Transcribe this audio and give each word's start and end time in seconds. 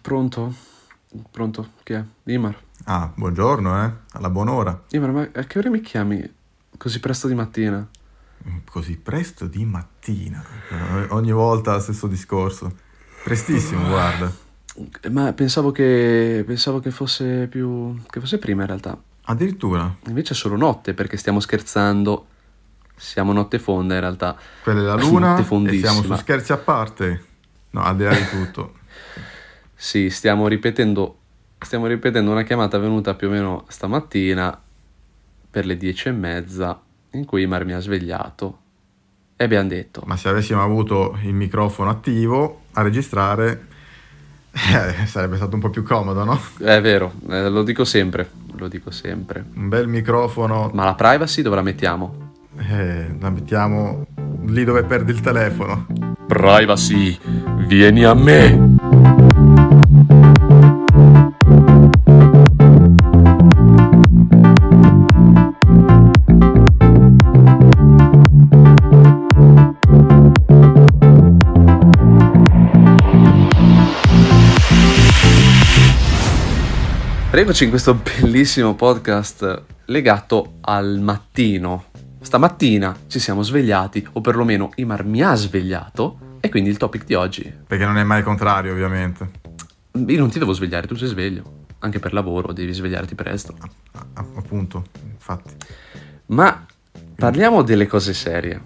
Pronto? 0.00 0.54
Pronto? 1.30 1.70
Chi 1.82 1.92
è? 1.92 2.04
Imar. 2.24 2.56
Ah, 2.84 3.10
buongiorno, 3.14 3.84
eh? 3.84 3.92
Alla 4.12 4.30
buon'ora. 4.30 4.84
Imar, 4.90 5.10
ma 5.10 5.28
a 5.32 5.44
che 5.44 5.58
ora 5.58 5.70
mi 5.70 5.80
chiami 5.80 6.32
così 6.76 7.00
presto 7.00 7.28
di 7.28 7.34
mattina? 7.34 7.86
Così 8.70 8.96
presto 8.98 9.46
di 9.46 9.64
mattina. 9.64 10.44
Ogni 11.08 11.32
volta 11.32 11.78
stesso 11.80 12.06
discorso. 12.06 12.72
Prestissimo, 13.22 13.88
guarda. 13.88 14.30
Ma 15.10 15.32
pensavo 15.32 15.70
che, 15.70 16.42
pensavo 16.46 16.80
che 16.80 16.90
fosse 16.90 17.46
più... 17.46 17.96
che 18.10 18.20
fosse 18.20 18.38
prima 18.38 18.62
in 18.62 18.68
realtà. 18.68 19.00
Addirittura. 19.26 19.94
Invece 20.06 20.34
è 20.34 20.36
solo 20.36 20.56
notte 20.56 20.94
perché 20.94 21.16
stiamo 21.16 21.40
scherzando. 21.40 22.26
Siamo 22.96 23.32
notte 23.32 23.58
fonda 23.58 23.94
in 23.94 24.00
realtà. 24.00 24.36
Quella 24.62 24.80
è 24.80 24.84
la 24.84 24.94
luna 24.94 25.38
e 25.38 25.78
siamo 25.78 26.02
su 26.02 26.14
scherzi 26.16 26.52
a 26.52 26.58
parte. 26.58 27.24
No, 27.70 27.82
al 27.82 27.96
di 27.96 28.04
là 28.04 28.14
di 28.14 28.28
tutto. 28.28 28.74
Sì, 29.74 30.08
stiamo 30.10 30.46
ripetendo, 30.48 31.16
stiamo 31.58 31.86
ripetendo 31.86 32.30
una 32.30 32.42
chiamata 32.42 32.78
venuta 32.78 33.14
più 33.14 33.28
o 33.28 33.30
meno 33.30 33.64
stamattina 33.68 34.58
per 35.50 35.66
le 35.66 35.76
dieci 35.76 36.08
e 36.08 36.12
mezza 36.12 36.80
in 37.12 37.24
cui 37.24 37.42
Imar 37.42 37.64
mi 37.64 37.72
ha 37.72 37.80
svegliato 37.80 38.58
e 39.36 39.44
abbiamo 39.44 39.68
detto 39.68 40.02
Ma 40.06 40.16
se 40.16 40.28
avessimo 40.28 40.62
avuto 40.62 41.18
il 41.22 41.32
microfono 41.34 41.90
attivo 41.90 42.62
a 42.72 42.82
registrare, 42.82 43.66
eh, 44.52 45.06
sarebbe 45.06 45.36
stato 45.36 45.54
un 45.54 45.60
po' 45.60 45.70
più 45.70 45.82
comodo, 45.82 46.24
no? 46.24 46.40
è 46.60 46.80
vero, 46.80 47.12
eh, 47.28 47.48
lo 47.48 47.62
dico 47.62 47.84
sempre, 47.84 48.30
lo 48.56 48.68
dico 48.68 48.90
sempre. 48.90 49.44
Un 49.54 49.68
bel 49.68 49.86
microfono, 49.88 50.70
Ma 50.72 50.84
la 50.84 50.94
privacy 50.94 51.42
dove 51.42 51.56
la 51.56 51.62
mettiamo? 51.62 52.32
eh, 52.58 53.16
la 53.18 53.30
mettiamo 53.30 54.06
lì 54.46 54.64
dove 54.64 54.84
perdi 54.84 55.10
il 55.12 55.20
telefono. 55.20 55.86
Privacy, 56.26 57.18
vieni 57.66 58.04
a 58.04 58.14
me. 58.14 58.73
Rieccoci 77.44 77.64
in 77.64 77.70
questo 77.70 77.92
bellissimo 77.92 78.74
podcast 78.74 79.64
legato 79.84 80.54
al 80.62 80.98
mattino. 80.98 81.90
Stamattina 82.22 82.96
ci 83.06 83.18
siamo 83.18 83.42
svegliati, 83.42 84.08
o 84.12 84.22
perlomeno 84.22 84.70
Imar 84.76 85.04
mi 85.04 85.20
ha 85.20 85.34
svegliato, 85.34 86.38
e 86.40 86.48
quindi 86.48 86.70
il 86.70 86.78
topic 86.78 87.04
di 87.04 87.12
oggi. 87.12 87.52
Perché 87.66 87.84
non 87.84 87.98
è 87.98 88.02
mai 88.02 88.22
contrario, 88.22 88.72
ovviamente. 88.72 89.30
Io 89.92 90.18
non 90.18 90.30
ti 90.30 90.38
devo 90.38 90.54
svegliare, 90.54 90.86
tu 90.86 90.94
sei 90.94 91.08
sveglio. 91.08 91.66
Anche 91.80 91.98
per 91.98 92.14
lavoro 92.14 92.54
devi 92.54 92.72
svegliarti 92.72 93.14
presto. 93.14 93.54
A- 93.92 94.24
appunto, 94.36 94.86
infatti. 95.02 95.52
Ma 96.28 96.64
parliamo 97.14 97.60
delle 97.60 97.86
cose 97.86 98.14
serie. 98.14 98.58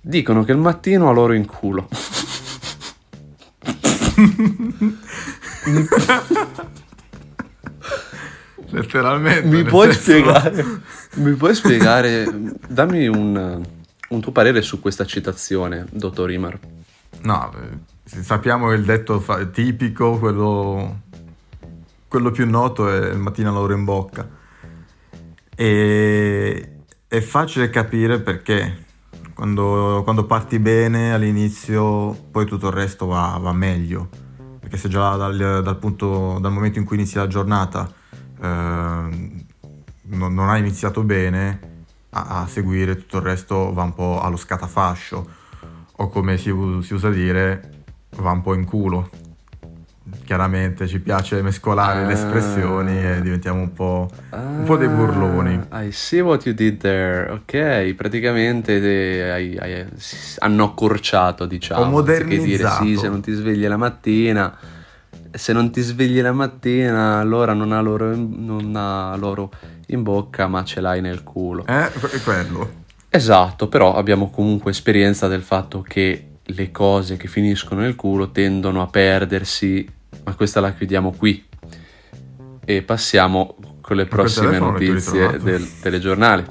Dicono 0.00 0.42
che 0.42 0.50
il 0.50 0.58
mattino 0.58 1.08
ha 1.08 1.12
loro 1.12 1.32
in 1.32 1.46
culo. 1.46 1.88
Letteralmente. 8.82 9.48
Mi 9.48 9.62
puoi 9.64 9.92
senso- 9.92 10.00
spiegare? 10.00 10.80
Mi 11.14 11.34
puoi 11.34 11.54
spiegare? 11.54 12.26
Dammi 12.68 13.06
un, 13.06 13.62
un 14.08 14.20
tuo 14.20 14.32
parere 14.32 14.62
su 14.62 14.80
questa 14.80 15.04
citazione, 15.04 15.86
dottor 15.90 16.30
Imar. 16.30 16.58
No, 17.22 17.52
eh, 17.54 18.22
sappiamo 18.22 18.68
che 18.68 18.74
il 18.74 18.84
detto 18.84 19.20
fa- 19.20 19.44
tipico, 19.46 20.18
quello, 20.18 21.02
quello 22.08 22.30
più 22.30 22.48
noto 22.48 22.88
è 22.88 23.10
il 23.10 23.18
mattino 23.18 23.50
all'ora 23.50 23.74
in 23.74 23.84
bocca. 23.84 24.28
E 25.54 26.68
è 27.06 27.20
facile 27.20 27.68
capire 27.68 28.20
perché 28.20 28.84
quando, 29.34 30.00
quando 30.02 30.24
parti 30.24 30.58
bene 30.58 31.12
all'inizio 31.12 32.16
poi 32.30 32.46
tutto 32.46 32.68
il 32.68 32.72
resto 32.72 33.06
va, 33.06 33.38
va 33.40 33.52
meglio. 33.52 34.08
Perché 34.58 34.76
se 34.76 34.88
già 34.88 35.16
dal, 35.16 35.60
dal 35.62 35.78
punto, 35.78 36.38
dal 36.40 36.52
momento 36.52 36.78
in 36.78 36.84
cui 36.84 36.96
inizi 36.96 37.16
la 37.16 37.26
giornata 37.26 37.92
non, 38.48 40.34
non 40.34 40.48
hai 40.48 40.60
iniziato 40.60 41.02
bene, 41.02 41.70
a, 42.10 42.42
a 42.42 42.46
seguire 42.46 42.96
tutto 42.96 43.18
il 43.18 43.22
resto 43.22 43.72
va 43.72 43.82
un 43.84 43.94
po' 43.94 44.20
allo 44.20 44.36
scatafascio 44.36 45.40
o 45.96 46.08
come 46.08 46.36
si, 46.36 46.52
si 46.82 46.94
usa 46.94 47.10
dire, 47.10 47.84
va 48.16 48.30
un 48.32 48.42
po' 48.42 48.54
in 48.54 48.64
culo. 48.64 49.08
Chiaramente 50.24 50.86
ci 50.88 50.98
piace 51.00 51.42
mescolare 51.42 52.04
le 52.06 52.12
Ah. 52.12 52.16
espressioni 52.16 52.96
e 53.04 53.20
diventiamo 53.22 53.60
un 53.60 53.72
po', 53.72 54.10
un 54.30 54.62
po' 54.64 54.76
dei 54.76 54.88
burloni. 54.88 55.60
Ah, 55.68 55.82
I 55.84 55.92
see 55.92 56.20
what 56.20 56.44
you 56.46 56.54
did 56.54 56.78
there. 56.80 57.30
Ok, 57.30 57.92
praticamente 57.94 59.30
hai- 59.30 59.86
s- 59.96 60.36
hanno 60.40 60.64
accorciato, 60.64 61.46
diciamo. 61.46 61.82
Ho 61.96 61.98
Anziché 62.00 62.24
dire 62.24 62.38
modernizzato. 62.38 62.84
sì, 62.84 62.96
se 62.96 63.08
non 63.08 63.20
ti 63.20 63.32
svegli 63.32 63.66
la 63.66 63.76
mattina. 63.76 64.56
Se 65.34 65.52
non 65.52 65.70
ti 65.72 65.80
svegli 65.80 66.20
la 66.20 66.32
mattina, 66.32 67.18
allora 67.18 67.54
non 67.54 67.72
ha 67.72 67.80
loro 67.80 68.12
in, 68.12 68.44
non 68.44 68.76
ha 68.76 69.16
loro 69.16 69.50
in 69.86 70.02
bocca, 70.02 70.46
ma 70.46 70.62
ce 70.64 70.80
l'hai 70.80 71.00
nel 71.00 71.22
culo. 71.22 71.66
Eh, 71.66 71.90
quello. 72.22 72.80
Esatto, 73.08 73.68
però 73.68 73.94
abbiamo 73.94 74.30
comunque 74.30 74.70
esperienza 74.70 75.28
del 75.28 75.42
fatto 75.42 75.82
che 75.82 76.28
le 76.42 76.70
cose 76.70 77.16
che 77.16 77.28
finiscono 77.28 77.80
nel 77.80 77.94
culo 77.94 78.30
tendono 78.30 78.82
a 78.82 78.86
perdersi, 78.86 79.88
ma 80.24 80.34
questa 80.34 80.60
la 80.60 80.72
chiudiamo 80.72 81.12
qui. 81.12 81.44
E 82.64 82.82
passiamo 82.82 83.56
con 83.80 83.96
le 83.96 84.06
prossime 84.06 84.58
notizie 84.58 85.38
del 85.38 85.66
telegiornale. 85.80 86.46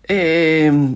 E... 0.00 0.94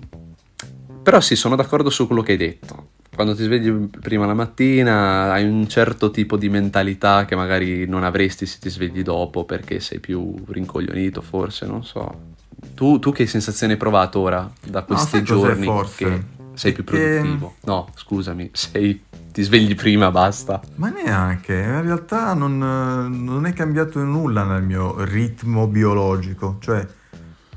Però 1.03 1.21
sì, 1.21 1.37
sono 1.37 1.57
d'accordo 1.57 1.91
su 1.91 2.07
quello 2.07 2.23
che 2.23 2.33
hai 2.33 2.39
detto. 2.39 2.89
Quando 3.15 3.35
ti 3.35 3.43
svegli 3.43 3.71
prima 4.01 4.25
la 4.25 4.33
mattina 4.33 5.31
hai 5.33 5.45
un 5.45 5.69
certo 5.69 6.11
tipo 6.11 6.39
di 6.39 6.49
mentalità 6.49 7.27
che 7.27 7.37
magari 7.37 7.87
non 7.87 8.05
avresti 8.05 8.47
se 8.47 8.59
ti 8.59 8.71
svegli 8.71 9.03
dopo 9.03 9.45
perché 9.45 9.81
sei 9.81 10.01
più 10.01 10.35
rincoglionito, 10.47 11.21
forse, 11.21 11.67
non 11.67 11.85
so. 11.85 12.31
Tu, 12.75 12.99
tu 13.01 13.13
che 13.13 13.27
sensazione 13.27 13.75
hai 13.75 13.79
provato 13.79 14.19
ora 14.19 14.51
da 14.65 14.83
questi 14.85 15.19
cos'è 15.19 15.23
giorni 15.25 15.65
forse? 15.67 16.05
che 16.05 16.23
sei 16.55 16.73
più 16.73 16.85
produttivo? 16.85 17.57
No, 17.65 17.89
scusami, 17.95 18.49
sei, 18.55 19.05
ti 19.31 19.43
svegli 19.43 19.75
prima, 19.75 20.11
basta. 20.11 20.63
Ma 20.77 20.89
neanche, 20.89 21.55
in 21.55 21.83
realtà 21.83 22.33
non, 22.33 22.57
non 22.57 23.45
è 23.45 23.53
cambiato 23.53 24.03
nulla 24.03 24.45
nel 24.45 24.63
mio 24.63 25.05
ritmo 25.05 25.67
biologico, 25.67 26.57
cioè 26.61 26.87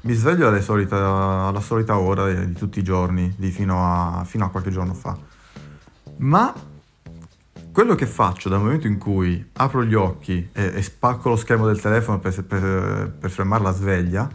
mi 0.02 0.14
sveglio 0.14 0.62
solita- 0.62 1.46
alla 1.48 1.62
solita 1.62 1.98
ora 1.98 2.30
di 2.32 2.54
tutti 2.54 2.80
i 2.80 2.84
giorni, 2.84 3.34
di 3.38 3.52
fino, 3.52 3.86
a, 3.86 4.26
fino 4.26 4.44
a 4.44 4.50
qualche 4.50 4.70
giorno 4.70 4.94
fa. 4.94 5.18
Ma 6.18 6.53
quello 7.72 7.96
che 7.96 8.06
faccio 8.06 8.48
dal 8.48 8.62
momento 8.62 8.88
in 8.88 8.98
cui 8.98 9.50
apro 9.53 9.84
gli 9.84 9.96
occhi 9.96 10.48
e, 10.53 10.72
e 10.76 10.81
spacco 10.81 11.28
lo 11.28 11.36
schermo 11.36 11.66
del 11.66 11.81
telefono 11.81 12.20
per, 12.20 12.44
per, 12.46 13.16
per 13.20 13.30
fermare 13.30 13.64
la 13.64 13.74
sveglia, 13.74 14.30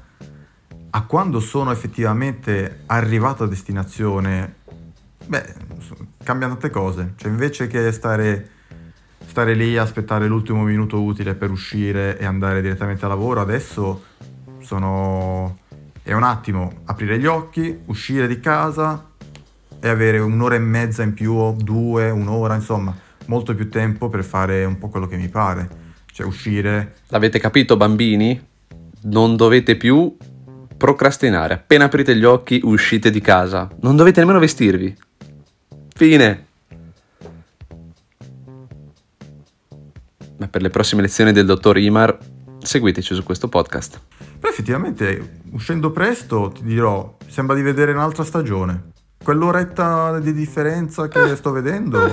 a 0.91 1.03
quando 1.05 1.41
sono 1.41 1.71
effettivamente 1.71 2.83
arrivato 2.85 3.45
a 3.45 3.47
destinazione, 3.47 4.57
beh, 5.25 5.55
cambiano 6.23 6.53
tante 6.59 6.69
cose. 6.69 7.15
Cioè, 7.17 7.31
invece 7.31 7.67
che 7.67 7.91
stare, 7.93 8.51
stare 9.27 9.55
lì 9.55 9.79
a 9.79 9.83
aspettare 9.83 10.27
l'ultimo 10.27 10.63
minuto 10.63 11.01
utile 11.01 11.35
per 11.35 11.51
uscire 11.51 12.19
e 12.19 12.27
andare 12.27 12.61
direttamente 12.61 13.07
a 13.07 13.09
lavoro, 13.09 13.41
adesso 13.41 14.05
sono... 14.59 15.61
è 16.03 16.13
un 16.13 16.25
attimo 16.25 16.83
aprire 16.85 17.19
gli 17.19 17.27
occhi, 17.27 17.81
uscire 17.87 18.27
di 18.27 18.39
casa 18.39 19.10
e 19.81 19.89
avere 19.89 20.19
un'ora 20.19 20.55
e 20.55 20.59
mezza 20.59 21.03
in 21.03 21.15
più 21.15 21.33
o 21.33 21.57
due, 21.59 22.11
un'ora, 22.11 22.55
insomma, 22.55 22.95
molto 23.27 23.55
più 23.55 23.69
tempo 23.69 24.09
per 24.09 24.25
fare 24.25 24.65
un 24.65 24.79
po' 24.79 24.89
quello 24.89 25.07
che 25.07 25.17
mi 25.17 25.29
pare. 25.29 25.69
Cioè 26.13 26.27
uscire, 26.27 26.97
L'avete 27.09 27.39
capito, 27.39 27.77
bambini? 27.77 28.49
Non 29.03 29.37
dovete 29.37 29.77
più 29.77 30.17
procrastinare. 30.77 31.55
Appena 31.55 31.85
aprite 31.85 32.17
gli 32.17 32.25
occhi, 32.25 32.61
uscite 32.65 33.11
di 33.11 33.21
casa. 33.21 33.69
Non 33.81 33.97
dovete 33.97 34.21
nemmeno 34.21 34.39
vestirvi. 34.39 34.97
Fine. 35.95 36.47
Ma 40.39 40.49
per 40.49 40.63
le 40.63 40.71
prossime 40.71 41.03
lezioni 41.03 41.33
del 41.33 41.45
dottor 41.45 41.77
Imar, 41.79 42.17
seguiteci 42.59 43.15
su 43.15 43.23
questo 43.23 43.49
podcast. 43.49 44.01
Però 44.39 44.51
effettivamente, 44.51 45.41
uscendo 45.53 45.91
presto, 45.91 46.51
ti 46.51 46.63
dirò, 46.65 47.17
sembra 47.27 47.55
di 47.55 47.63
vedere 47.63 47.93
un'altra 47.93 48.25
stagione. 48.25 48.93
Quell'oretta 49.23 50.19
di 50.19 50.33
differenza 50.33 51.07
che 51.07 51.37
sto 51.37 51.51
vedendo 51.53 52.07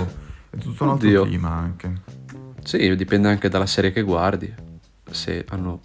è 0.50 0.58
tutto 0.58 0.84
un 0.84 0.90
altro 0.90 1.08
Oddio. 1.08 1.24
clima 1.24 1.50
anche. 1.50 2.02
Sì, 2.64 2.96
dipende 2.98 3.30
anche 3.30 3.48
dalla 3.48 3.66
serie 3.66 3.92
che 3.92 4.02
guardi. 4.02 4.54
Se 5.10 5.46
hanno 5.50 5.80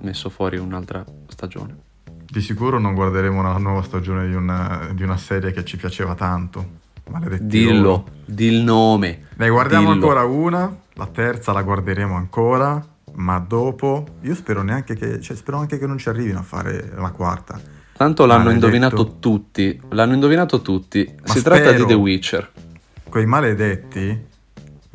messo 0.00 0.30
fuori 0.30 0.56
un'altra 0.56 1.04
stagione. 1.28 1.76
Di 2.24 2.40
sicuro 2.40 2.78
non 2.78 2.94
guarderemo 2.94 3.38
una 3.38 3.58
nuova 3.58 3.82
stagione 3.82 4.26
di 4.26 4.34
una, 4.34 4.88
di 4.94 5.02
una 5.02 5.18
serie 5.18 5.52
che 5.52 5.62
ci 5.62 5.76
piaceva 5.76 6.14
tanto. 6.14 6.84
Maledetti 7.10 7.44
Dillo, 7.46 8.06
di 8.24 8.46
il 8.46 8.62
nome. 8.62 9.26
Ne 9.36 9.48
guardiamo 9.50 9.92
Dillo. 9.92 10.06
ancora 10.06 10.24
una, 10.24 10.74
la 10.94 11.06
terza 11.06 11.52
la 11.52 11.62
guarderemo 11.62 12.16
ancora, 12.16 12.84
ma 13.12 13.38
dopo 13.38 14.06
io 14.22 14.34
spero 14.34 14.62
neanche 14.62 14.94
che, 14.96 15.20
cioè, 15.20 15.36
spero 15.36 15.58
anche 15.58 15.78
che 15.78 15.86
non 15.86 15.98
ci 15.98 16.08
arrivino 16.08 16.38
a 16.38 16.42
fare 16.42 16.92
la 16.96 17.10
quarta. 17.10 17.60
Tanto 17.96 18.26
l'hanno 18.26 18.44
Maledetto. 18.44 18.66
indovinato 18.66 19.18
tutti. 19.18 19.80
L'hanno 19.90 20.14
indovinato 20.14 20.60
tutti. 20.60 21.14
Ma 21.26 21.32
si 21.32 21.42
tratta 21.42 21.72
di. 21.72 21.84
The 21.86 21.94
Witcher. 21.94 22.50
Quei 23.08 23.26
maledetti, 23.26 24.26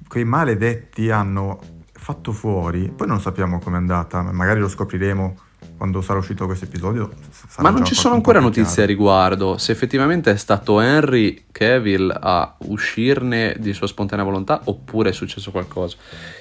quei 0.08 0.26
maledetti 0.26 1.10
hanno 1.10 1.60
fatto 1.92 2.32
fuori, 2.32 2.92
poi 2.96 3.08
non 3.08 3.22
sappiamo 3.22 3.60
com'è 3.60 3.78
andata, 3.78 4.22
magari 4.22 4.60
lo 4.60 4.68
scopriremo 4.68 5.36
quando 5.78 6.02
sarà 6.02 6.20
uscito 6.20 6.46
questo 6.46 6.66
episodio. 6.66 7.10
Ma 7.58 7.72
non 7.72 7.84
ci 7.84 7.96
sono 7.96 8.14
ancora 8.14 8.40
notizie 8.40 8.84
a 8.84 8.86
riguardo. 8.86 9.58
Se 9.58 9.72
effettivamente 9.72 10.30
è 10.32 10.38
stato 10.38 10.80
Henry 10.80 11.46
Cavill 11.52 12.16
a 12.20 12.56
uscirne 12.68 13.56
di 13.58 13.74
sua 13.74 13.88
spontanea 13.88 14.24
volontà 14.24 14.62
oppure 14.66 15.10
è 15.10 15.14
successo 15.14 15.50
qualcosa. 15.50 15.96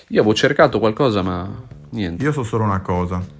Io 0.08 0.20
avevo 0.20 0.34
cercato 0.34 0.78
qualcosa, 0.78 1.22
ma 1.22 1.48
niente. 1.90 2.22
Io 2.22 2.32
so 2.32 2.42
solo 2.42 2.64
una 2.64 2.80
cosa. 2.80 3.38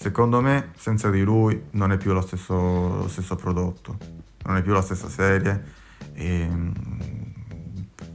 Secondo 0.00 0.40
me, 0.40 0.70
senza 0.78 1.10
di 1.10 1.20
lui 1.20 1.62
non 1.72 1.92
è 1.92 1.98
più 1.98 2.14
lo 2.14 2.22
stesso, 2.22 2.54
lo 2.54 3.06
stesso 3.06 3.36
prodotto, 3.36 3.98
non 4.44 4.56
è 4.56 4.62
più 4.62 4.72
la 4.72 4.80
stessa 4.80 5.10
serie. 5.10 5.62
E, 6.14 6.48
mm, 6.50 6.70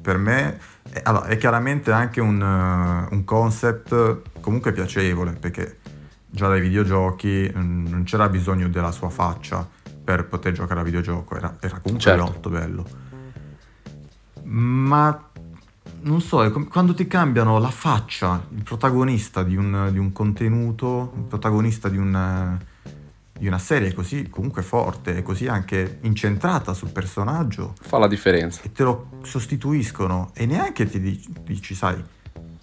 per 0.01 0.17
me, 0.17 0.59
è, 0.89 1.01
allora, 1.03 1.27
è 1.27 1.37
chiaramente 1.37 1.91
anche 1.91 2.21
un, 2.21 2.41
eh, 2.41 3.13
un 3.13 3.23
concept 3.23 4.39
comunque 4.41 4.71
piacevole, 4.71 5.33
perché 5.33 5.77
già 6.27 6.47
dai 6.47 6.59
videogiochi 6.59 7.53
mm, 7.55 7.85
non 7.85 8.01
c'era 8.01 8.29
bisogno 8.29 8.67
della 8.67 8.91
sua 8.91 9.11
faccia 9.11 9.69
per 10.03 10.25
poter 10.25 10.53
giocare 10.53 10.79
a 10.79 10.83
videogioco, 10.83 11.35
era, 11.35 11.55
era 11.59 11.77
comunque 11.83 11.99
Certo. 11.99 12.23
molto 12.23 12.49
bello. 12.49 12.85
Ma 14.41 15.29
non 16.05 16.21
so, 16.21 16.43
è 16.43 16.51
com- 16.51 16.67
quando 16.67 16.93
ti 16.93 17.07
cambiano 17.07 17.57
la 17.59 17.69
faccia, 17.69 18.45
il 18.55 18.63
protagonista 18.63 19.43
di 19.43 19.55
un, 19.55 19.89
di 19.91 19.97
un 19.97 20.11
contenuto, 20.11 21.13
il 21.17 21.23
protagonista 21.23 21.89
di, 21.89 21.97
un, 21.97 22.57
di 23.37 23.47
una 23.47 23.57
serie 23.59 23.93
così 23.93 24.29
comunque 24.29 24.61
forte 24.61 25.17
e 25.17 25.23
così 25.23 25.47
anche 25.47 25.97
incentrata 26.01 26.73
sul 26.73 26.89
personaggio, 26.89 27.73
Fa 27.81 27.97
la 27.97 28.07
differenza. 28.07 28.61
e 28.63 28.71
te 28.71 28.83
lo 28.83 29.09
sostituiscono 29.23 30.29
e 30.33 30.45
neanche 30.45 30.87
ti 30.87 30.99
dici, 30.99 31.33
dici, 31.43 31.73
sai, 31.75 32.01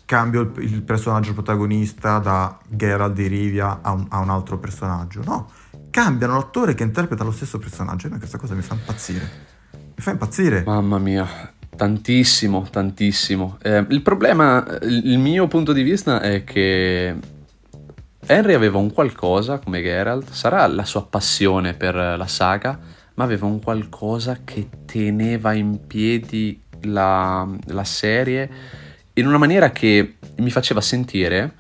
cambio 0.05 0.41
il, 0.43 0.53
il 0.59 0.83
personaggio 0.83 1.33
protagonista 1.33 2.19
da 2.19 2.59
Geralt 2.69 3.15
di 3.15 3.27
Rivia 3.27 3.81
a 3.83 3.93
un, 3.93 4.07
a 4.09 4.19
un 4.19 4.31
altro 4.31 4.59
personaggio. 4.59 5.23
No, 5.25 5.51
cambiano 5.91 6.35
l'attore 6.35 6.75
che 6.75 6.83
interpreta 6.85 7.25
lo 7.25 7.33
stesso 7.33 7.59
personaggio. 7.59 8.07
E 8.07 8.11
a 8.11 8.13
me 8.13 8.19
questa 8.19 8.39
cosa 8.39 8.55
mi 8.55 8.63
fa 8.63 8.75
impazzire. 8.75 9.31
Mi 9.73 10.03
fa 10.03 10.11
impazzire. 10.11 10.63
Mamma 10.67 10.99
mia, 10.99 11.27
tantissimo, 11.83 12.65
tantissimo. 12.71 13.59
Eh, 13.61 13.85
il 13.89 14.03
problema, 14.03 14.65
il 14.83 15.19
mio 15.19 15.49
punto 15.49 15.73
di 15.73 15.83
vista 15.83 16.21
è 16.21 16.45
che 16.45 17.13
Henry 18.25 18.55
aveva 18.55 18.79
un 18.79 18.93
qualcosa 18.93 19.59
come 19.59 19.83
Geralt, 19.83 20.31
sarà 20.31 20.65
la 20.69 20.85
sua 20.85 21.05
passione 21.05 21.75
per 21.75 21.97
la 21.97 22.27
saga, 22.29 22.79
ma 23.15 23.25
aveva 23.25 23.47
un 23.47 23.61
qualcosa 23.61 24.43
che 24.45 24.69
teneva 24.87 25.55
in 25.55 25.85
piedi 25.89 26.63
la, 26.83 27.49
la 27.67 27.85
serie 27.85 28.49
in 29.15 29.27
una 29.27 29.39
maniera 29.39 29.73
che 29.73 30.19
mi 30.37 30.51
faceva 30.51 30.81
sentire, 30.81 31.55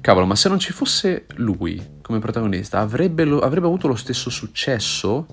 cavolo, 0.00 0.26
ma 0.26 0.34
se 0.34 0.48
non 0.48 0.58
ci 0.58 0.72
fosse 0.72 1.26
lui 1.36 1.80
come 2.02 2.18
protagonista, 2.18 2.80
avrebbe, 2.80 3.22
lo- 3.22 3.38
avrebbe 3.38 3.66
avuto 3.66 3.86
lo 3.86 3.94
stesso 3.94 4.30
successo? 4.30 5.26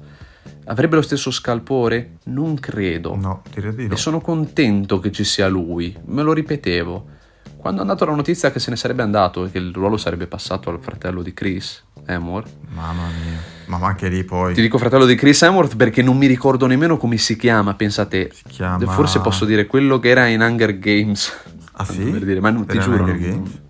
Avrebbe 0.67 0.95
lo 0.95 1.01
stesso 1.01 1.31
scalpore? 1.31 2.17
Non 2.25 2.59
credo. 2.59 3.15
No, 3.15 3.41
direi 3.53 3.75
di 3.75 3.87
no. 3.87 3.93
E 3.93 3.97
sono 3.97 4.19
contento 4.19 4.99
che 4.99 5.11
ci 5.11 5.23
sia 5.23 5.47
lui, 5.47 5.95
me 6.05 6.23
lo 6.23 6.33
ripetevo. 6.33 7.13
Quando 7.57 7.81
è 7.81 7.83
andata 7.83 8.05
la 8.05 8.15
notizia 8.15 8.51
che 8.51 8.59
se 8.59 8.69
ne 8.69 8.75
sarebbe 8.75 9.01
andato 9.01 9.45
e 9.45 9.51
che 9.51 9.57
il 9.57 9.73
ruolo 9.73 9.97
sarebbe 9.97 10.27
passato 10.27 10.69
al 10.69 10.79
fratello 10.79 11.23
di 11.23 11.33
Chris 11.33 11.83
Hemsworth. 12.05 12.51
Mamma 12.69 13.07
mia. 13.07 13.39
Ma 13.65 13.87
anche 13.87 14.07
lì 14.07 14.23
poi 14.23 14.53
Ti 14.53 14.61
dico 14.61 14.77
fratello 14.77 15.05
di 15.05 15.15
Chris 15.15 15.41
Hemsworth 15.41 15.75
perché 15.75 16.03
non 16.03 16.17
mi 16.17 16.27
ricordo 16.27 16.67
nemmeno 16.67 16.97
come 16.97 17.17
si 17.17 17.35
chiama, 17.35 17.73
pensate. 17.73 18.31
si 18.33 18.43
chiama... 18.47 18.85
Forse 18.85 19.19
posso 19.19 19.45
dire 19.45 19.65
quello 19.65 19.99
che 19.99 20.09
era 20.09 20.27
in 20.27 20.41
Hunger 20.41 20.77
Games. 20.77 21.31
Ah 21.73 21.85
sì? 21.85 22.03
Per 22.03 22.23
dire, 22.23 22.39
ma 22.39 22.51
non, 22.51 22.65
ti 22.65 22.79
giuro. 22.79 22.97
Hunger 22.97 23.17
Games? 23.17 23.61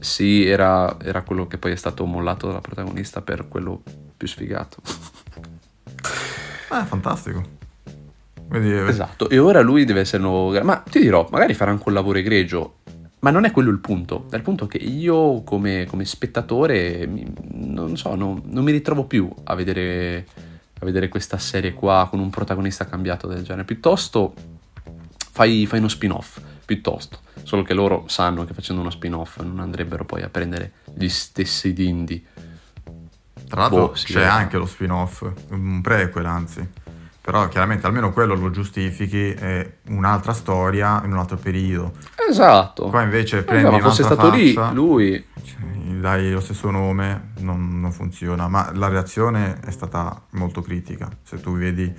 Sì, 0.00 0.44
era, 0.44 0.96
era 1.00 1.22
quello 1.22 1.46
che 1.46 1.58
poi 1.58 1.72
è 1.72 1.76
stato 1.76 2.04
mollato 2.04 2.48
dalla 2.48 2.60
protagonista 2.60 3.22
per 3.22 3.46
quello 3.48 3.82
più 4.16 4.26
sfigato. 4.26 4.78
Eh, 6.72 6.84
fantastico. 6.84 7.42
Eh, 8.52 8.88
Esatto, 8.88 9.28
e 9.28 9.38
ora 9.38 9.60
lui 9.60 9.84
deve 9.84 10.00
essere 10.00 10.22
nuovo... 10.22 10.62
Ma 10.62 10.78
ti 10.78 11.00
dirò, 11.00 11.26
magari 11.30 11.54
farà 11.54 11.70
anche 11.70 11.84
un 11.86 11.94
lavoro 11.94 12.18
egregio, 12.18 12.78
ma 13.20 13.30
non 13.30 13.44
è 13.44 13.50
quello 13.50 13.70
il 13.70 13.78
punto. 13.78 14.26
È 14.30 14.36
il 14.36 14.42
punto 14.42 14.66
che 14.66 14.78
io 14.78 15.42
come, 15.42 15.86
come 15.86 16.04
spettatore, 16.04 17.08
non 17.52 17.96
so, 17.96 18.14
non, 18.14 18.42
non 18.44 18.64
mi 18.64 18.72
ritrovo 18.72 19.04
più 19.04 19.28
a 19.44 19.54
vedere, 19.54 20.26
a 20.80 20.84
vedere 20.84 21.08
questa 21.08 21.38
serie 21.38 21.72
qua 21.72 22.06
con 22.08 22.20
un 22.20 22.30
protagonista 22.30 22.86
cambiato 22.86 23.26
del 23.26 23.42
genere. 23.42 23.64
Piuttosto 23.64 24.34
fai, 25.32 25.66
fai 25.66 25.78
uno 25.80 25.88
spin-off, 25.88 26.40
piuttosto. 26.64 27.18
Solo 27.42 27.62
che 27.62 27.74
loro 27.74 28.04
sanno 28.06 28.44
che 28.44 28.54
facendo 28.54 28.80
uno 28.80 28.90
spin-off 28.90 29.40
non 29.40 29.60
andrebbero 29.60 30.04
poi 30.04 30.22
a 30.22 30.28
prendere 30.28 30.72
gli 30.94 31.08
stessi 31.08 31.72
dindi. 31.72 32.24
Tra 33.48 33.62
l'altro 33.62 33.88
Boh, 33.88 33.94
sì, 33.94 34.12
c'è 34.12 34.20
eh. 34.20 34.24
anche 34.24 34.56
lo 34.56 34.66
spin-off, 34.66 35.24
un 35.50 35.80
prequel 35.80 36.26
anzi. 36.26 36.68
Però 37.20 37.48
chiaramente 37.48 37.86
almeno 37.86 38.12
quello 38.12 38.36
lo 38.36 38.50
giustifichi, 38.50 39.32
è 39.32 39.78
un'altra 39.88 40.32
storia 40.32 41.02
in 41.04 41.12
un 41.12 41.18
altro 41.18 41.36
periodo. 41.36 41.92
Esatto. 42.28 42.88
Qua 42.88 43.02
invece 43.02 43.38
Eh, 43.38 43.42
prendi 43.42 43.68
ma 43.68 43.80
fosse 43.80 44.04
stato 44.04 44.30
lì, 44.30 44.52
faccia, 44.52 44.72
lui... 44.72 45.26
cioè, 45.42 45.58
dai 45.98 46.30
lo 46.30 46.40
stesso 46.40 46.70
nome, 46.70 47.32
non, 47.38 47.80
non 47.80 47.90
funziona. 47.90 48.46
Ma 48.46 48.70
la 48.74 48.86
reazione 48.86 49.58
è 49.58 49.72
stata 49.72 50.22
molto 50.30 50.62
critica. 50.62 51.08
Se 51.24 51.40
tu 51.40 51.56
vedi 51.56 51.92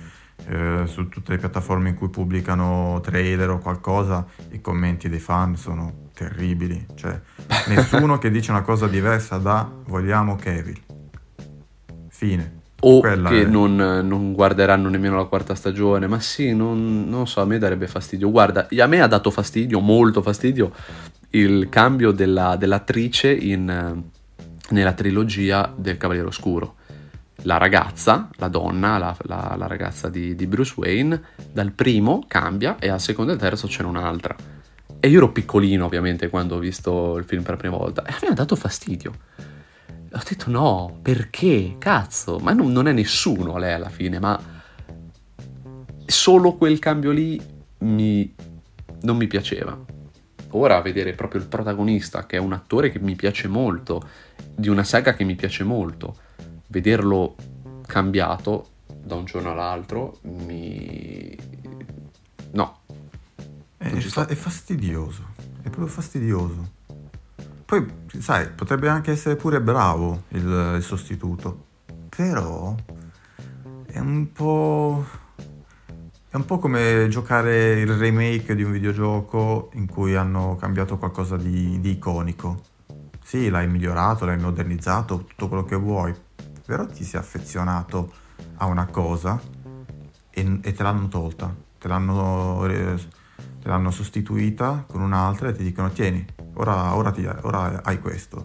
eh, 0.46 0.84
su 0.86 1.08
tutte 1.08 1.32
le 1.32 1.38
piattaforme 1.38 1.90
in 1.90 1.94
cui 1.94 2.08
pubblicano 2.08 3.00
trailer 3.02 3.50
o 3.50 3.58
qualcosa, 3.58 4.24
i 4.52 4.62
commenti 4.62 5.10
dei 5.10 5.18
fan 5.18 5.56
sono 5.56 6.08
terribili. 6.14 6.86
Cioè, 6.94 7.20
nessuno 7.68 8.16
che 8.16 8.30
dice 8.30 8.50
una 8.50 8.62
cosa 8.62 8.86
diversa 8.86 9.36
da 9.36 9.70
vogliamo 9.86 10.36
Kevin. 10.36 10.87
Fine. 12.18 12.56
O 12.80 12.98
Quella 12.98 13.28
che 13.28 13.42
è- 13.42 13.44
non, 13.46 13.76
non 13.76 14.32
guarderanno 14.32 14.88
nemmeno 14.88 15.14
la 15.16 15.24
quarta 15.26 15.54
stagione, 15.54 16.08
ma 16.08 16.18
sì, 16.18 16.52
non, 16.52 17.08
non 17.08 17.28
so, 17.28 17.40
a 17.40 17.44
me 17.44 17.58
darebbe 17.58 17.86
fastidio. 17.86 18.28
Guarda, 18.28 18.66
a 18.76 18.86
me 18.86 19.00
ha 19.00 19.06
dato 19.06 19.30
fastidio, 19.30 19.78
molto 19.78 20.20
fastidio, 20.20 20.72
il 21.30 21.68
cambio 21.68 22.10
della- 22.10 22.56
dell'attrice 22.56 23.32
in, 23.32 23.68
eh, 23.70 24.42
nella 24.70 24.92
trilogia 24.94 25.72
del 25.76 25.96
Cavaliere 25.96 26.26
Oscuro. 26.28 26.74
La 27.42 27.56
ragazza, 27.56 28.28
la 28.36 28.48
donna, 28.48 28.98
la, 28.98 29.16
la- 29.22 29.54
la 29.56 29.66
ragazza 29.68 30.08
di, 30.08 30.34
di 30.34 30.46
Bruce 30.48 30.74
Wayne, 30.76 31.22
dal 31.52 31.70
primo 31.70 32.24
cambia 32.26 32.78
e 32.80 32.88
al 32.88 33.00
secondo 33.00 33.30
e 33.30 33.34
al 33.34 33.40
terzo 33.40 33.68
c'è 33.68 33.84
un'altra. 33.84 34.34
E 34.98 35.08
io 35.08 35.18
ero 35.18 35.30
piccolino, 35.30 35.84
ovviamente, 35.84 36.28
quando 36.28 36.56
ho 36.56 36.58
visto 36.58 37.16
il 37.16 37.22
film 37.24 37.42
per 37.42 37.52
la 37.52 37.56
prima 37.58 37.76
volta, 37.76 38.02
e 38.04 38.10
a 38.10 38.18
me 38.22 38.28
ha 38.30 38.34
dato 38.34 38.56
fastidio. 38.56 39.12
Ho 40.12 40.22
detto 40.26 40.50
no, 40.50 40.98
perché? 41.02 41.76
Cazzo, 41.78 42.38
ma 42.38 42.52
non, 42.52 42.72
non 42.72 42.88
è 42.88 42.92
nessuno 42.92 43.58
lei 43.58 43.74
alla 43.74 43.90
fine, 43.90 44.18
ma 44.18 44.40
solo 46.06 46.54
quel 46.54 46.78
cambio 46.78 47.10
lì 47.10 47.40
mi- 47.78 48.34
non 49.02 49.16
mi 49.16 49.26
piaceva. 49.26 49.78
Ora 50.52 50.80
vedere 50.80 51.12
proprio 51.12 51.40
il 51.42 51.46
protagonista, 51.46 52.24
che 52.24 52.36
è 52.36 52.40
un 52.40 52.52
attore 52.52 52.90
che 52.90 52.98
mi 52.98 53.14
piace 53.16 53.48
molto, 53.48 54.08
di 54.54 54.68
una 54.68 54.84
saga 54.84 55.14
che 55.14 55.24
mi 55.24 55.34
piace 55.34 55.62
molto, 55.62 56.16
vederlo 56.68 57.36
cambiato 57.86 58.68
da 58.86 59.14
un 59.14 59.24
giorno 59.26 59.50
all'altro, 59.52 60.18
mi... 60.22 61.36
No, 62.52 62.78
È, 63.76 63.88
fa- 64.00 64.26
è 64.26 64.34
fastidioso, 64.34 65.34
è 65.58 65.68
proprio 65.68 65.86
fastidioso. 65.86 66.76
Poi, 67.68 67.86
sai, 68.18 68.48
potrebbe 68.48 68.88
anche 68.88 69.10
essere 69.10 69.36
pure 69.36 69.60
bravo 69.60 70.22
il, 70.28 70.76
il 70.76 70.82
sostituto, 70.82 71.66
però 72.08 72.74
è 73.84 73.98
un 73.98 74.32
po'... 74.32 75.04
È 76.30 76.36
un 76.36 76.46
po' 76.46 76.58
come 76.58 77.08
giocare 77.10 77.72
il 77.80 77.92
remake 77.92 78.54
di 78.54 78.62
un 78.62 78.72
videogioco 78.72 79.68
in 79.74 79.86
cui 79.86 80.14
hanno 80.14 80.56
cambiato 80.56 80.96
qualcosa 80.96 81.36
di, 81.36 81.78
di 81.78 81.90
iconico. 81.90 82.62
Sì, 83.22 83.50
l'hai 83.50 83.68
migliorato, 83.68 84.24
l'hai 84.24 84.38
modernizzato, 84.38 85.24
tutto 85.24 85.48
quello 85.48 85.64
che 85.64 85.76
vuoi, 85.76 86.14
però 86.64 86.86
ti 86.86 87.04
sei 87.04 87.20
affezionato 87.20 88.10
a 88.56 88.64
una 88.64 88.86
cosa 88.86 89.38
e, 90.30 90.58
e 90.62 90.72
te 90.72 90.82
l'hanno 90.82 91.08
tolta, 91.08 91.54
te 91.78 91.86
l'hanno, 91.86 92.64
te 92.66 93.68
l'hanno 93.68 93.90
sostituita 93.90 94.86
con 94.88 95.02
un'altra 95.02 95.50
e 95.50 95.52
ti 95.52 95.62
dicono 95.62 95.90
tieni, 95.90 96.24
ora, 96.58 96.94
ora 96.94 97.10
ti- 97.10 97.26
ora 97.42 97.80
hai 97.82 97.98
questo. 98.00 98.44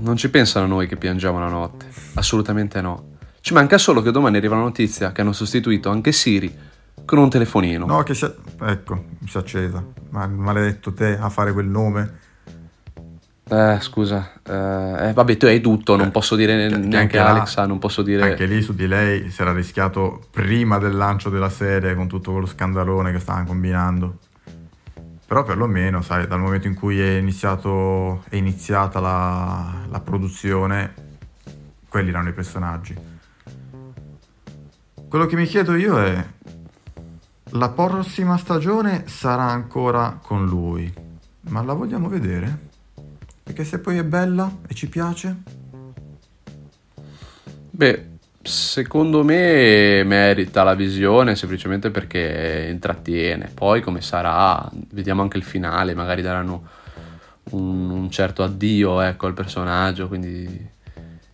non 0.00 0.16
ci 0.16 0.28
pensano 0.30 0.66
noi 0.66 0.86
che 0.86 0.96
piangiamo 0.96 1.38
la 1.38 1.48
notte, 1.48 1.86
assolutamente 2.14 2.80
no. 2.80 3.14
Ci 3.40 3.52
manca 3.54 3.78
solo 3.78 4.02
che 4.02 4.10
domani 4.10 4.36
arriva 4.36 4.56
la 4.56 4.62
notizia 4.62 5.12
che 5.12 5.20
hanno 5.20 5.32
sostituito 5.32 5.88
anche 5.90 6.12
Siri 6.12 6.54
con 7.04 7.18
un 7.18 7.30
telefonino. 7.30 7.86
No, 7.86 8.02
che 8.02 8.14
si... 8.14 8.28
Ecco, 8.60 9.04
si 9.26 9.36
è 9.36 9.40
accesa. 9.40 9.84
Ma 10.10 10.26
maledetto 10.26 10.92
te 10.92 11.16
a 11.16 11.28
fare 11.30 11.52
quel 11.52 11.66
nome. 11.66 12.18
Eh, 13.48 13.78
scusa, 13.80 14.32
eh, 14.42 15.08
eh, 15.08 15.12
vabbè, 15.12 15.36
tu 15.36 15.46
hai 15.46 15.60
tutto, 15.60 15.94
non 15.94 16.08
Eh, 16.08 16.10
posso 16.10 16.34
dire 16.34 16.56
che- 16.56 16.76
neanche 16.76 16.88
che 16.88 16.96
anche 16.96 17.16
là- 17.18 17.28
Alexa, 17.30 17.64
non 17.64 17.78
posso 17.78 18.02
dire... 18.02 18.22
Anche 18.30 18.44
lì 18.46 18.60
su 18.60 18.74
di 18.74 18.88
lei 18.88 19.30
si 19.30 19.40
era 19.40 19.52
rischiato 19.52 20.26
prima 20.32 20.78
del 20.78 20.96
lancio 20.96 21.30
della 21.30 21.48
serie 21.48 21.94
con 21.94 22.08
tutto 22.08 22.32
quello 22.32 22.46
scandalone 22.46 23.12
che 23.12 23.20
stavano 23.20 23.46
combinando. 23.46 24.18
Però 25.26 25.42
perlomeno, 25.42 26.02
sai, 26.02 26.26
dal 26.26 26.38
momento 26.38 26.68
in 26.68 26.74
cui 26.74 27.00
è, 27.00 27.16
iniziato, 27.18 28.24
è 28.28 28.36
iniziata 28.36 29.00
la, 29.00 29.86
la 29.88 30.00
produzione, 30.00 30.94
quelli 31.88 32.10
erano 32.10 32.28
i 32.28 32.32
personaggi. 32.32 32.94
Quello 35.08 35.26
che 35.26 35.36
mi 35.36 35.46
chiedo 35.46 35.74
io 35.74 36.00
è, 36.00 36.26
la 37.50 37.68
prossima 37.70 38.36
stagione 38.36 39.08
sarà 39.08 39.44
ancora 39.44 40.18
con 40.22 40.46
lui, 40.46 40.92
ma 41.48 41.62
la 41.62 41.72
vogliamo 41.72 42.08
vedere? 42.08 42.70
Perché 43.42 43.64
se 43.64 43.80
poi 43.80 43.98
è 43.98 44.04
bella 44.04 44.50
e 44.66 44.74
ci 44.74 44.88
piace, 44.88 45.42
Beh, 47.76 48.15
secondo 48.46 49.22
me 49.24 50.02
merita 50.04 50.62
la 50.62 50.74
visione 50.74 51.36
semplicemente 51.36 51.90
perché 51.90 52.68
intrattiene. 52.70 53.50
Poi 53.52 53.80
come 53.82 54.00
sarà, 54.00 54.68
vediamo 54.90 55.22
anche 55.22 55.36
il 55.36 55.42
finale, 55.42 55.94
magari 55.94 56.22
daranno 56.22 56.66
un, 57.50 57.90
un 57.90 58.10
certo 58.10 58.42
addio 58.42 59.00
ecco, 59.00 59.26
al 59.26 59.34
personaggio, 59.34 60.08
quindi 60.08 60.68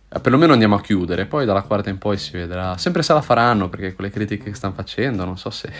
eh, 0.09 0.19
perlomeno 0.19 0.53
andiamo 0.53 0.75
a 0.75 0.81
chiudere. 0.81 1.25
Poi 1.25 1.45
dalla 1.45 1.61
quarta 1.61 1.89
in 1.89 1.97
poi 1.97 2.17
si 2.17 2.31
vedrà. 2.33 2.77
Sempre 2.77 3.03
se 3.03 3.13
la 3.13 3.21
faranno 3.21 3.69
perché 3.69 3.93
con 3.93 4.05
le 4.05 4.11
critiche 4.11 4.45
che 4.45 4.55
stanno 4.55 4.73
facendo, 4.73 5.25
non 5.25 5.37
so 5.37 5.49
se... 5.49 5.71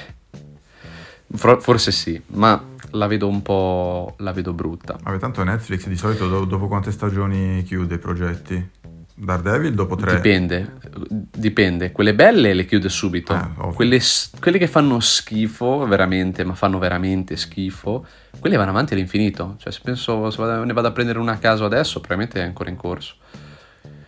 For- 1.35 1.61
Forse 1.61 1.91
sì, 1.91 2.21
ma 2.27 2.63
la 2.91 3.07
vedo 3.07 3.27
un 3.27 3.41
po'... 3.41 4.13
la 4.19 4.31
vedo 4.31 4.53
brutta. 4.53 4.97
Vabbè, 5.01 5.17
tanto 5.17 5.43
Netflix 5.43 5.87
di 5.87 5.97
solito 5.97 6.27
do- 6.27 6.45
dopo 6.45 6.67
quante 6.67 6.91
stagioni 6.91 7.63
chiude 7.63 7.95
i 7.95 7.99
progetti? 7.99 8.69
Daredevil 9.15 9.73
dopo 9.75 9.95
tre. 9.95 10.15
Dipende, 10.15 10.73
dipende. 11.07 11.91
Quelle 11.91 12.15
belle 12.15 12.53
le 12.53 12.65
chiude 12.65 12.89
subito. 12.89 13.33
Ah, 13.33 13.47
quelle, 13.73 13.99
quelle 14.39 14.57
che 14.57 14.67
fanno 14.67 14.99
schifo, 14.99 15.85
veramente, 15.85 16.43
ma 16.43 16.55
fanno 16.55 16.79
veramente 16.79 17.35
schifo, 17.37 18.05
quelle 18.39 18.57
vanno 18.57 18.71
avanti 18.71 18.93
all'infinito. 18.93 19.55
Cioè, 19.59 19.71
se 19.71 19.81
penso 19.83 20.31
se 20.31 20.41
vado- 20.41 20.63
ne 20.63 20.73
vado 20.73 20.87
a 20.87 20.91
prendere 20.91 21.19
una 21.19 21.33
a 21.33 21.37
caso 21.37 21.63
adesso, 21.65 21.99
probabilmente 21.99 22.39
è 22.41 22.43
ancora 22.43 22.69
in 22.71 22.75
corso. 22.75 23.15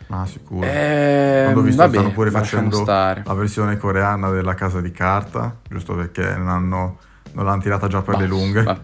Ah, 0.08 0.26
sicuro. 0.26 0.66
Eh, 0.66 1.42
Quando 1.44 1.60
ho 1.60 1.64
visto 1.64 1.82
vabbè, 1.82 1.94
stanno 1.98 2.12
pure 2.12 2.32
facendo 2.32 2.76
stare. 2.78 3.24
la 3.26 3.34
versione 3.34 3.78
coreana 3.78 4.30
della 4.30 4.54
casa 4.56 4.82
di 4.82 4.92
carta, 4.92 5.58
giusto 5.70 5.96
perché 5.96 6.36
non, 6.36 6.48
hanno, 6.48 6.98
non 7.34 7.46
l'hanno 7.46 7.62
tirata 7.62 7.88
già 7.88 8.02
per 8.02 8.16
le 8.18 8.24
Bah, 8.24 8.30
lunghe. 8.30 8.64
bah. 8.64 8.80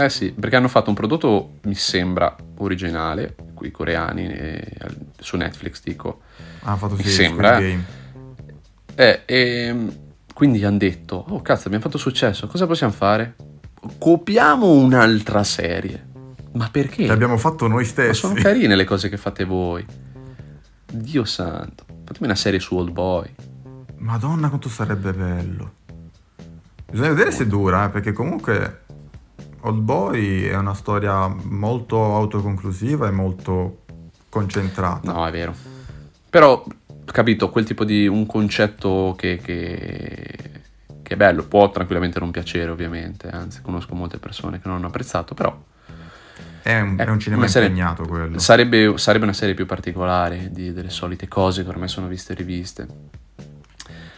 Eh 0.00 0.10
sì, 0.10 0.30
perché 0.30 0.54
hanno 0.54 0.68
fatto 0.68 0.90
un 0.90 0.94
prodotto, 0.94 1.58
mi 1.62 1.74
sembra, 1.74 2.36
originale, 2.58 3.34
qui 3.52 3.72
coreani, 3.72 4.28
eh, 4.28 4.72
su 5.18 5.36
Netflix 5.36 5.82
dico. 5.82 6.20
Hanno 6.60 6.76
fatto 6.76 6.94
Mi 6.94 7.02
sì, 7.02 7.10
sembra, 7.10 7.58
eh. 7.58 7.60
Game. 7.60 7.84
Eh, 8.94 9.22
e 9.26 9.76
quindi 10.32 10.64
hanno 10.64 10.78
detto, 10.78 11.24
oh 11.28 11.42
cazzo, 11.42 11.66
abbiamo 11.66 11.82
fatto 11.82 11.98
successo, 11.98 12.46
cosa 12.46 12.68
possiamo 12.68 12.92
fare? 12.92 13.34
Copiamo 13.98 14.70
un'altra 14.70 15.42
serie. 15.42 16.06
Ma 16.52 16.68
perché? 16.70 17.04
Che 17.06 17.10
abbiamo 17.12 17.36
fatto 17.36 17.66
noi 17.66 17.82
Ma 17.82 17.88
stessi. 17.88 18.20
sono 18.20 18.34
carine 18.34 18.76
le 18.76 18.84
cose 18.84 19.08
che 19.08 19.16
fate 19.16 19.42
voi. 19.44 19.84
Dio 20.92 21.24
santo. 21.24 21.84
Fatemi 22.04 22.26
una 22.26 22.36
serie 22.36 22.60
su 22.60 22.76
Old 22.76 22.92
Boy. 22.92 23.34
Madonna 23.96 24.48
quanto 24.48 24.68
sarebbe 24.68 25.12
bello. 25.12 25.72
Bisogna 26.88 27.08
vedere 27.08 27.32
se 27.32 27.48
dura, 27.48 27.86
eh, 27.86 27.90
perché 27.90 28.12
comunque 28.12 28.84
Old 29.62 29.80
Boy 29.80 30.44
è 30.44 30.56
una 30.56 30.74
storia 30.74 31.26
molto 31.28 32.02
autoconclusiva 32.14 33.08
e 33.08 33.10
molto 33.10 33.82
concentrata. 34.28 35.12
No, 35.12 35.26
è 35.26 35.30
vero. 35.30 35.54
Però, 36.30 36.64
capito, 37.04 37.48
quel 37.50 37.64
tipo 37.64 37.84
di 37.84 38.06
un 38.06 38.26
concetto 38.26 39.14
che, 39.16 39.38
che, 39.42 40.62
che 41.02 41.14
è 41.14 41.16
bello, 41.16 41.44
può 41.44 41.70
tranquillamente 41.70 42.18
non 42.20 42.30
piacere 42.30 42.70
ovviamente, 42.70 43.28
anzi 43.28 43.60
conosco 43.62 43.94
molte 43.94 44.18
persone 44.18 44.60
che 44.60 44.68
non 44.68 44.76
hanno 44.76 44.86
apprezzato, 44.88 45.34
però 45.34 45.56
È 46.62 46.78
un, 46.80 46.96
è 46.98 47.08
un 47.08 47.18
cinema 47.18 47.48
serie- 47.48 47.68
impegnato 47.68 48.04
quello. 48.06 48.38
Sarebbe, 48.38 48.96
sarebbe 48.98 49.24
una 49.24 49.32
serie 49.32 49.54
più 49.54 49.64
particolare 49.66 50.50
di- 50.52 50.72
delle 50.72 50.90
solite 50.90 51.26
cose 51.28 51.62
che 51.64 51.68
ormai 51.70 51.88
sono 51.88 52.06
viste 52.06 52.32
e 52.34 52.36
riviste. 52.36 52.86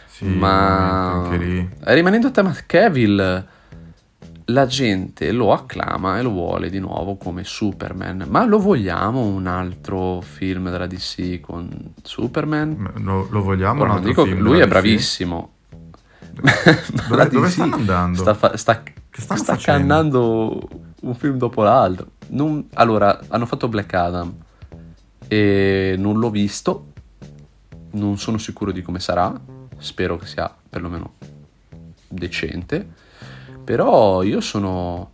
Sì, 0.05 0.25
Ma 0.25 1.23
anche 1.23 1.37
lì. 1.37 1.69
rimanendo 1.79 2.27
a 2.27 2.31
tema 2.31 2.55
Cavill, 2.65 3.47
la 4.51 4.65
gente 4.65 5.31
lo 5.31 5.53
acclama 5.53 6.19
e 6.19 6.21
lo 6.21 6.29
vuole 6.31 6.69
di 6.69 6.79
nuovo 6.79 7.15
come 7.15 7.43
Superman. 7.43 8.25
Ma 8.29 8.45
lo 8.45 8.59
vogliamo 8.59 9.21
un 9.21 9.47
altro 9.47 10.21
film 10.21 10.69
della 10.69 10.87
DC 10.87 11.39
con 11.39 11.93
Superman? 12.01 12.93
Lo, 12.97 13.27
lo 13.29 13.41
vogliamo 13.41 13.81
Ora, 13.81 13.91
un 13.91 13.95
altro 13.97 14.09
dico 14.09 14.23
film 14.25 14.39
lui 14.39 14.59
è 14.59 14.63
DC? 14.63 14.69
bravissimo. 14.69 15.51
Ma 16.41 16.51
Dove- 17.07 17.29
dove 17.31 17.49
stanno 17.49 17.75
andando? 17.75 18.19
Sta, 18.19 18.33
fa- 18.33 18.55
sta- 18.57 18.83
sta 19.11 19.35
facendo? 19.35 19.63
cannando 19.63 20.69
un 21.01 21.15
film 21.15 21.37
dopo 21.37 21.63
l'altro. 21.63 22.07
Non- 22.29 22.67
allora, 22.73 23.19
hanno 23.27 23.45
fatto 23.45 23.67
Black 23.67 23.93
Adam 23.93 24.33
e 25.27 25.95
non 25.97 26.19
l'ho 26.19 26.29
visto. 26.29 26.87
Non 27.91 28.17
sono 28.17 28.37
sicuro 28.37 28.71
di 28.71 28.81
come 28.81 28.99
sarà. 28.99 29.33
Spero 29.77 30.17
che 30.17 30.25
sia 30.25 30.53
perlomeno 30.69 31.13
decente. 32.07 32.87
Però 33.63 34.23
io 34.23 34.41
sono, 34.41 35.11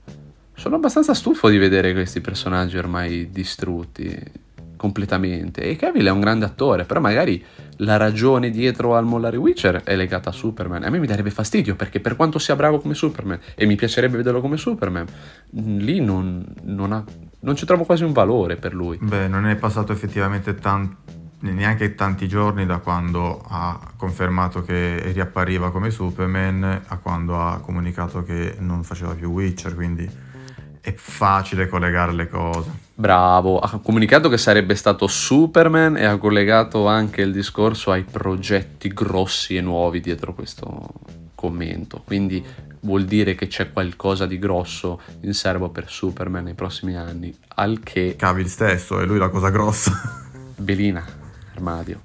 sono 0.54 0.76
abbastanza 0.76 1.14
stufo 1.14 1.50
di 1.50 1.58
vedere 1.58 1.94
questi 1.94 2.22
personaggi 2.22 2.78
ormai 2.78 3.30
distrutti 3.30 4.46
completamente. 4.78 5.62
E 5.62 5.76
Cavill 5.76 6.06
è 6.08 6.12
un 6.12 6.22
grande 6.22 6.46
attore, 6.46 6.86
però 6.86 7.02
magari 7.02 7.44
la 7.78 7.98
ragione 7.98 8.50
dietro 8.50 8.96
al 8.96 9.06
mollare 9.06 9.36
Witcher 9.36 9.84
è 9.84 9.96
legata 9.96 10.30
a 10.30 10.34
Superman. 10.34 10.84
A 10.84 10.90
me 10.90 11.00
mi 11.00 11.08
darebbe 11.08 11.32
fastidio 11.32 11.76
perché 11.76 12.00
per 12.00 12.16
quanto 12.16 12.40
sia 12.40 12.56
bravo 12.56 12.80
come 12.80 12.94
Superman 12.94 13.40
e 13.56 13.66
mi 13.66 13.76
piacerebbe 13.76 14.18
vederlo 14.18 14.40
come 14.40 14.56
Superman, 14.58 15.06
lì 15.52 16.00
non, 16.00 16.46
non 16.64 16.94
ha- 16.94 17.04
non 17.42 17.56
ci 17.56 17.66
trovo 17.66 17.84
quasi 17.84 18.04
un 18.04 18.14
valore 18.14 18.56
per 18.56 18.74
lui. 18.74 18.98
Beh, 19.02 19.28
non 19.28 19.46
è 19.46 19.56
passato 19.56 19.92
effettivamente 19.92 20.56
tan- 20.56 20.96
neanche 21.40 21.96
tanti 21.96 22.28
giorni 22.28 22.66
da 22.66 22.78
quando 22.78 23.44
ha 23.48 23.80
confermato 23.96 24.64
che 24.64 25.12
riappariva 25.12 25.72
come 25.72 25.92
Superman 25.92 26.82
a 26.88 26.98
quando 26.98 27.40
ha 27.40 27.60
comunicato 27.60 28.24
che 28.24 28.56
non 28.60 28.84
faceva 28.84 29.14
più 29.14 29.30
Witcher, 29.30 29.76
quindi 29.76 30.10
è 30.82 30.94
facile 30.94 31.68
collegare 31.68 32.14
le 32.14 32.30
cose. 32.30 32.86
Bravo, 32.96 33.60
ha 33.60 33.80
comunicato 33.80 34.30
che 34.30 34.38
sarebbe 34.38 34.74
stato 34.74 35.06
Superman 35.06 35.98
e 35.98 36.06
ha 36.06 36.18
collegato 36.18 36.88
anche 36.88 37.22
il 37.22 37.32
discorso 37.32 37.92
ai 37.92 38.04
progetti 38.04 38.88
grossi 38.90 39.58
e 39.58 39.62
nuovi 39.62 40.00
dietro 40.00 40.34
questo 40.34 40.90
commento. 41.36 42.02
Quindi 42.06 42.44
vuol 42.82 43.06
dire 43.06 43.36
che 43.36 43.48
c'è 43.48 43.72
qualcosa 43.72 44.26
di 44.26 44.40
grosso 44.40 45.02
in 45.22 45.34
serbo 45.34 45.70
per 45.70 45.90
Superman 45.90 46.46
nei 46.46 46.54
prossimi 46.54 46.96
anni. 46.96 47.36
Al 47.56 47.82
che 47.84 48.16
Cavill 48.18 48.46
stesso, 48.46 49.00
è 49.00 49.06
lui 49.06 49.18
la 49.18 49.30
cosa 49.30 49.50
grossa. 49.50 50.26
Belina, 50.56 51.06
armadio. 51.58 52.02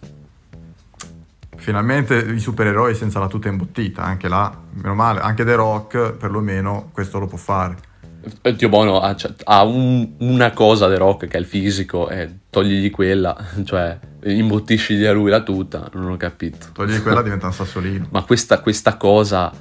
Finalmente 1.57 2.17
i 2.17 2.41
supereroi 2.41 2.95
senza 2.95 3.19
la 3.21 3.29
tuta 3.29 3.49
imbottita, 3.49 4.03
anche 4.03 4.27
là, 4.29 4.53
meno 4.73 4.95
male, 4.95 5.21
anche 5.21 5.45
The 5.45 5.55
Rock 5.55 6.13
perlomeno 6.13 6.89
questo 6.93 7.19
lo 7.19 7.27
può 7.27 7.39
fare. 7.39 7.77
Eh, 8.41 8.55
Dio 8.55 8.69
Bono 8.69 9.01
ha, 9.01 9.15
cioè, 9.15 9.33
ha 9.45 9.63
un- 9.65 10.13
una 10.19 10.53
cosa 10.53 10.89
The 10.89 10.97
Rock 10.97 11.27
che 11.29 11.37
è 11.37 11.41
il 11.41 11.47
fisico 11.47 12.09
e 12.09 12.31
togligli 12.51 12.91
quella, 12.91 13.37
cioè 13.65 13.99
imbottiscigli 14.25 15.05
a 15.05 15.13
lui 15.13 15.31
la 15.31 15.43
tuta, 15.43 15.89
non 15.95 16.11
ho 16.11 16.17
capito. 16.17 16.69
Togli 16.73 17.01
quella 17.01 17.23
diventa 17.23 17.47
un 17.47 17.53
sassolino. 17.53 18.07
Ma 18.11 18.23
questa, 18.23 18.61
questa 18.61 18.97
cosa, 18.97 19.53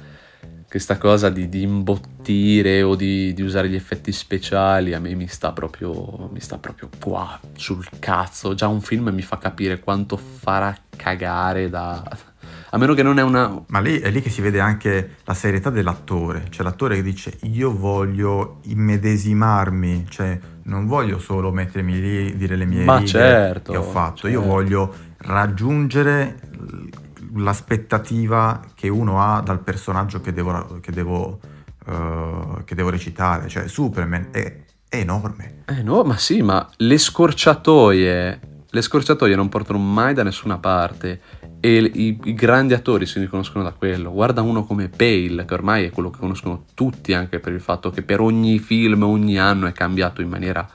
questa 0.72 0.96
cosa 0.96 1.28
di, 1.28 1.50
di 1.50 1.60
imbottire 1.60 2.80
o 2.80 2.94
di, 2.94 3.34
di 3.34 3.42
usare 3.42 3.68
gli 3.68 3.74
effetti 3.74 4.10
speciali 4.10 4.94
a 4.94 5.00
me 5.00 5.14
mi 5.14 5.28
sta 5.28 5.52
proprio, 5.52 6.30
mi 6.32 6.40
sta 6.40 6.56
proprio 6.56 6.88
qua 6.98 7.38
sul 7.54 7.86
cazzo. 7.98 8.54
Già 8.54 8.68
un 8.68 8.80
film 8.80 9.10
mi 9.10 9.20
fa 9.20 9.36
capire 9.36 9.80
quanto 9.80 10.16
farà 10.16 10.74
cagare 10.96 11.68
da... 11.68 12.02
A 12.70 12.78
meno 12.78 12.94
che 12.94 13.02
non 13.02 13.18
è 13.18 13.22
una... 13.22 13.62
Ma 13.66 13.80
lì 13.80 13.98
è 13.98 14.10
lì 14.10 14.22
che 14.22 14.30
si 14.30 14.40
vede 14.40 14.60
anche 14.60 15.16
la 15.24 15.34
serietà 15.34 15.68
dell'attore, 15.68 16.46
cioè 16.48 16.64
l'attore 16.64 16.94
che 16.94 17.02
dice 17.02 17.36
io 17.42 17.76
voglio 17.76 18.60
immedesimarmi, 18.62 20.06
cioè 20.08 20.38
non 20.62 20.86
voglio 20.86 21.18
solo 21.18 21.52
mettermi 21.52 22.00
lì, 22.00 22.36
dire 22.38 22.56
le 22.56 22.64
mie 22.64 22.84
Ma 22.84 23.04
certo, 23.04 23.72
che 23.72 23.76
ho 23.76 23.82
fatto, 23.82 24.26
io 24.26 24.38
certo. 24.40 24.54
voglio 24.54 24.94
raggiungere 25.18 26.38
l'aspettativa 27.34 28.60
che 28.74 28.88
uno 28.88 29.22
ha 29.22 29.40
dal 29.40 29.60
personaggio 29.60 30.20
che 30.20 30.32
devo, 30.32 30.78
che 30.80 30.92
devo, 30.92 31.40
eh, 31.86 32.62
che 32.64 32.74
devo 32.74 32.90
recitare, 32.90 33.48
cioè 33.48 33.68
Superman 33.68 34.28
è, 34.30 34.64
è 34.88 34.96
enorme. 34.96 35.62
Eh 35.66 35.82
no, 35.82 36.02
ma 36.02 36.16
sì, 36.16 36.42
ma 36.42 36.68
le 36.76 36.98
scorciatoie, 36.98 38.40
le 38.68 38.82
scorciatoie 38.82 39.34
non 39.34 39.48
portano 39.48 39.78
mai 39.78 40.14
da 40.14 40.22
nessuna 40.22 40.58
parte 40.58 41.20
e 41.64 41.76
i, 41.76 42.18
i, 42.24 42.34
grandi 42.34 42.74
attori 42.74 43.06
si 43.06 43.20
riconoscono 43.20 43.62
da 43.62 43.72
quello. 43.72 44.10
Guarda 44.10 44.42
uno 44.42 44.64
come 44.64 44.88
Bale, 44.88 45.44
che 45.44 45.54
ormai 45.54 45.84
è 45.84 45.90
quello 45.90 46.10
che 46.10 46.18
conoscono 46.18 46.64
tutti 46.74 47.14
anche 47.14 47.38
per 47.38 47.52
il 47.52 47.60
fatto 47.60 47.90
che 47.90 48.02
per 48.02 48.20
ogni 48.20 48.58
film, 48.58 49.04
ogni 49.04 49.38
anno 49.38 49.66
è 49.68 49.72
cambiato 49.72 50.20
in 50.22 50.28
maniera 50.28 50.68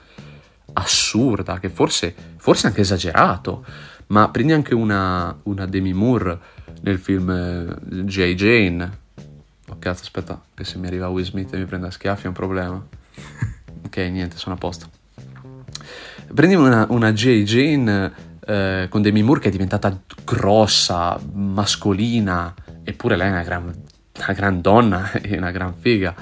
assurda, 0.73 1.59
che 1.59 1.69
forse, 1.69 2.15
forse 2.37 2.67
anche 2.67 2.81
esagerato. 2.81 3.65
Ma 4.07 4.29
prendi 4.29 4.53
anche 4.53 4.73
una, 4.73 5.37
una 5.43 5.65
Demi 5.65 5.93
Moore 5.93 6.39
nel 6.81 6.97
film 6.97 7.29
eh, 7.29 8.03
J. 8.03 8.33
Jane. 8.35 8.97
Oh 9.69 9.75
cazzo, 9.79 10.03
aspetta, 10.03 10.41
che 10.53 10.63
se 10.63 10.77
mi 10.77 10.87
arriva 10.87 11.09
Will 11.09 11.25
Smith 11.25 11.53
e 11.53 11.57
mi 11.57 11.65
prende 11.65 11.87
a 11.87 11.91
schiaffi 11.91 12.25
è 12.25 12.27
un 12.27 12.33
problema. 12.33 12.85
ok, 13.85 13.97
niente, 13.97 14.37
sono 14.37 14.55
a 14.55 14.57
posto. 14.57 14.89
Prendi 16.33 16.55
una, 16.55 16.85
una 16.89 17.11
J. 17.11 17.43
Jane 17.43 18.13
eh, 18.45 18.87
con 18.89 19.01
Demi 19.01 19.23
Moore 19.23 19.41
che 19.41 19.47
è 19.49 19.51
diventata 19.51 19.99
grossa, 20.23 21.19
mascolina, 21.33 22.53
eppure 22.83 23.17
lei 23.17 23.27
è 23.27 23.31
una 23.31 23.43
gran, 23.43 23.63
una 23.63 24.33
gran 24.33 24.61
donna 24.61 25.11
e 25.19 25.37
una 25.37 25.51
gran 25.51 25.73
figa. 25.77 26.15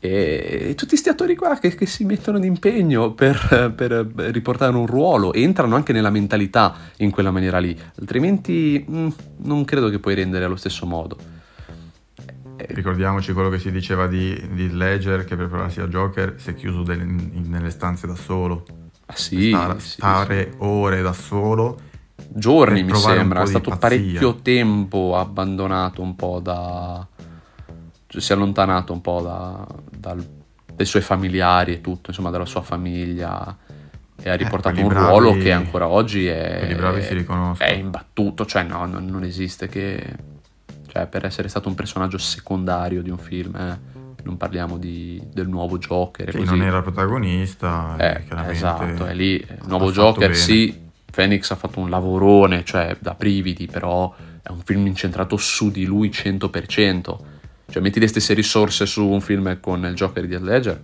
E, 0.00 0.74
tutti 0.76 0.90
questi 0.90 1.08
attori 1.08 1.34
qua 1.34 1.58
che, 1.58 1.74
che 1.74 1.86
si 1.86 2.04
mettono 2.04 2.38
d'impegno 2.38 3.12
per, 3.14 3.72
per, 3.74 4.06
riportare 4.30 4.76
un 4.76 4.86
ruolo 4.86 5.32
entrano 5.32 5.74
anche 5.74 5.92
nella 5.92 6.10
mentalità 6.10 6.74
in 6.98 7.10
quella 7.10 7.30
maniera 7.30 7.58
lì, 7.58 7.76
altrimenti 7.98 8.84
mh, 8.86 8.98
mm, 8.98 9.08
non 9.38 9.64
credo 9.64 9.88
che 9.88 9.98
puoi 9.98 10.14
rendere 10.14 10.44
allo 10.44 10.56
stesso 10.56 10.86
modo. 10.86 11.16
Ricordiamoci 12.56 13.32
quello 13.32 13.50
che 13.50 13.58
si 13.58 13.70
diceva 13.70 14.06
di, 14.06 14.40
di 14.52 14.72
Ledger 14.72 15.24
che 15.24 15.36
per 15.36 15.46
prepararsi 15.46 15.80
a 15.80 15.86
Joker 15.86 16.34
si 16.38 16.50
è 16.50 16.54
chiuso 16.54 16.82
del, 16.82 17.00
in, 17.00 17.44
nelle 17.46 17.70
stanze 17.70 18.06
da 18.06 18.16
solo 18.16 18.64
Ah, 19.10 19.16
sì, 19.16 19.48
stare, 19.48 19.80
sì, 19.80 19.88
stare 19.88 20.50
sì. 20.50 20.56
ore 20.58 21.00
da 21.00 21.12
solo. 21.14 21.80
Giorni 22.28 22.82
mi 22.82 22.94
sembra, 22.94 23.42
è 23.42 23.46
stato 23.46 23.74
parecchio 23.78 24.36
tempo 24.36 25.16
abbandonato 25.16 26.02
un 26.02 26.14
po' 26.14 26.40
da... 26.40 27.06
Si 28.08 28.32
è 28.32 28.34
allontanato 28.34 28.92
un 28.92 29.00
po' 29.00 29.20
da, 29.20 29.66
dal, 29.90 30.26
dai 30.72 30.86
suoi 30.86 31.02
familiari 31.02 31.74
e 31.74 31.80
tutto, 31.80 32.10
insomma 32.10 32.30
dalla 32.30 32.46
sua 32.46 32.62
famiglia 32.62 33.56
e 34.20 34.28
ha 34.28 34.32
eh, 34.32 34.36
riportato 34.36 34.80
eh, 34.80 34.82
un 34.82 34.88
bravi, 34.88 35.06
ruolo 35.06 35.32
che 35.36 35.52
ancora 35.52 35.86
oggi 35.88 36.26
è, 36.26 36.76
è 37.58 37.72
imbattuto, 37.72 38.46
cioè 38.46 38.62
no, 38.64 38.86
non, 38.86 39.06
non 39.06 39.24
esiste 39.24 39.68
che... 39.68 40.36
Cioè 40.90 41.06
per 41.06 41.26
essere 41.26 41.48
stato 41.48 41.68
un 41.68 41.74
personaggio 41.74 42.18
secondario 42.18 43.02
di 43.02 43.10
un 43.10 43.18
film... 43.18 43.54
Eh 43.54 43.96
non 44.28 44.36
parliamo 44.36 44.76
di, 44.76 45.22
del 45.32 45.48
nuovo 45.48 45.78
Joker. 45.78 46.30
Che 46.30 46.38
così. 46.38 46.50
non 46.50 46.62
era 46.62 46.82
protagonista. 46.82 47.96
Eh, 47.98 48.24
esatto, 48.48 49.06
è 49.06 49.14
lì. 49.14 49.42
Nuovo 49.66 49.90
Joker, 49.90 50.34
sì, 50.34 50.88
Phoenix 51.10 51.50
ha 51.50 51.56
fatto 51.56 51.80
un 51.80 51.88
lavorone, 51.88 52.64
cioè 52.64 52.96
da 52.98 53.14
brividi, 53.14 53.66
però 53.66 54.14
è 54.42 54.50
un 54.50 54.60
film 54.64 54.86
incentrato 54.86 55.36
su 55.36 55.70
di 55.70 55.84
lui 55.84 56.10
100%. 56.10 57.16
Cioè, 57.70 57.82
metti 57.82 58.00
le 58.00 58.06
stesse 58.06 58.32
risorse 58.32 58.86
su 58.86 59.06
un 59.06 59.20
film 59.20 59.60
con 59.60 59.84
il 59.84 59.94
Joker 59.94 60.26
di 60.26 60.32
Heath 60.32 60.42
Ledger, 60.42 60.82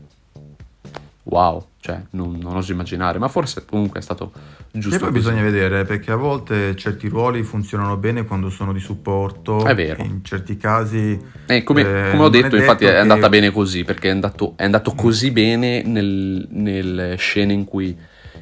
wow, 1.25 1.67
cioè 1.81 2.01
non, 2.11 2.39
non, 2.41 2.57
oso 2.57 2.73
immaginare, 2.73 3.19
ma 3.19 3.29
forse 3.29 3.65
comunque 3.65 4.01
è 4.01 4.03
stato 4.03 4.33
giusto. 4.71 4.97
E 4.97 4.99
poi 4.99 5.11
bisogna 5.11 5.43
vedere 5.43 5.85
perché 5.85 6.13
a 6.13 6.17
volte 6.17 6.77
certi 6.77 7.09
ruoli 7.09 7.43
funzionano 7.43 7.97
bene 7.97 8.25
quando 8.25 8.51
sono 8.51 8.73
di 8.73 8.81
supporto. 8.81 9.65
È 9.65 9.75
vero. 9.75 10.03
In 10.03 10.23
certi 10.25 10.57
casi. 10.57 11.19
Eh, 11.47 11.63
come, 11.63 11.81
eh, 11.81 12.11
come, 12.11 12.23
ho 12.23 12.29
detto, 12.29 12.57
infatti 12.57 12.85
è 12.85 12.97
andata 12.97 13.29
bene 13.29 13.51
così 13.51 13.85
perché 13.85 14.09
è 14.09 14.13
andato, 14.13 14.53
è 14.57 14.65
andato 14.65 14.93
così 14.93 15.31
bene 15.31 15.83
nel, 15.83 16.47
nelle 16.51 17.17
scene 17.17 17.55
in 17.55 17.65
cui, 17.65 17.97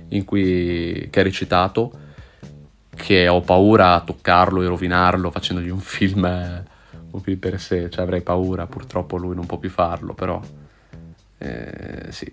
in 0.09 0.25
cui 0.25 1.09
che 1.11 1.21
ha 1.21 1.23
recitato 1.23 1.93
che 2.95 3.27
ho 3.29 3.41
paura 3.41 3.95
a 3.95 4.01
toccarlo 4.01 4.63
e 4.63 4.67
rovinarlo 4.67 5.31
facendogli 5.31 5.71
un 5.71 5.81
film, 5.81 6.65
film 7.21 7.39
per 7.39 7.61
sé, 7.61 7.91
cioè 7.91 8.03
avrei 8.03 8.23
paura, 8.23 8.67
purtroppo 8.67 9.17
lui 9.17 9.35
non 9.35 9.47
può 9.47 9.59
più 9.59 9.71
farlo, 9.71 10.15
però 10.15 10.41
eh, 11.39 12.07
sì, 12.11 12.33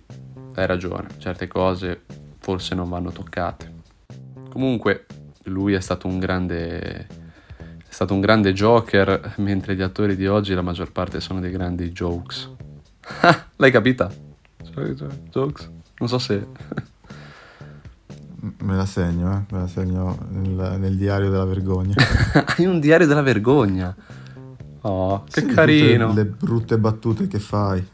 hai 0.55 0.65
ragione, 0.65 1.07
certe 1.17 1.47
cose 1.47 2.01
forse 2.39 2.73
non 2.73 2.89
vanno 2.89 3.11
toccate. 3.11 3.77
Comunque, 4.49 5.05
lui 5.43 5.73
è 5.73 5.79
stato 5.79 6.07
un 6.07 6.17
grande, 6.19 6.79
è 6.79 7.07
stato 7.87 8.13
un 8.13 8.21
grande 8.21 8.53
Joker, 8.53 9.35
mentre 9.37 9.75
gli 9.75 9.81
attori 9.81 10.15
di 10.15 10.27
oggi 10.27 10.53
la 10.53 10.61
maggior 10.61 10.91
parte 10.91 11.19
sono 11.19 11.39
dei 11.39 11.51
grandi 11.51 11.91
jokes. 11.91 12.49
L'hai 13.57 13.71
capita? 13.71 14.11
Jokes? 15.29 15.69
Non 15.97 16.09
so 16.09 16.17
se... 16.17 16.47
Me 18.41 18.75
la 18.75 18.85
segno, 18.85 19.33
eh? 19.33 19.53
me 19.53 19.59
la 19.59 19.67
segno 19.67 20.17
nel, 20.29 20.77
nel 20.79 20.95
diario 20.95 21.29
della 21.29 21.43
vergogna. 21.43 21.93
Hai 22.55 22.65
un 22.65 22.79
diario 22.79 23.05
della 23.05 23.21
vergogna? 23.21 23.93
Oh, 24.81 25.23
che 25.23 25.41
sì, 25.41 25.47
carino. 25.47 26.13
Le 26.13 26.25
brutte 26.25 26.77
battute 26.77 27.27
che 27.27 27.39
fai. 27.39 27.85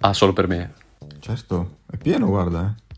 Ah, 0.00 0.12
solo 0.12 0.32
per 0.32 0.48
me? 0.48 0.72
Certo, 1.18 1.78
è 1.90 1.96
pieno, 1.96 2.26
guarda, 2.26 2.74
eh. 2.74 2.88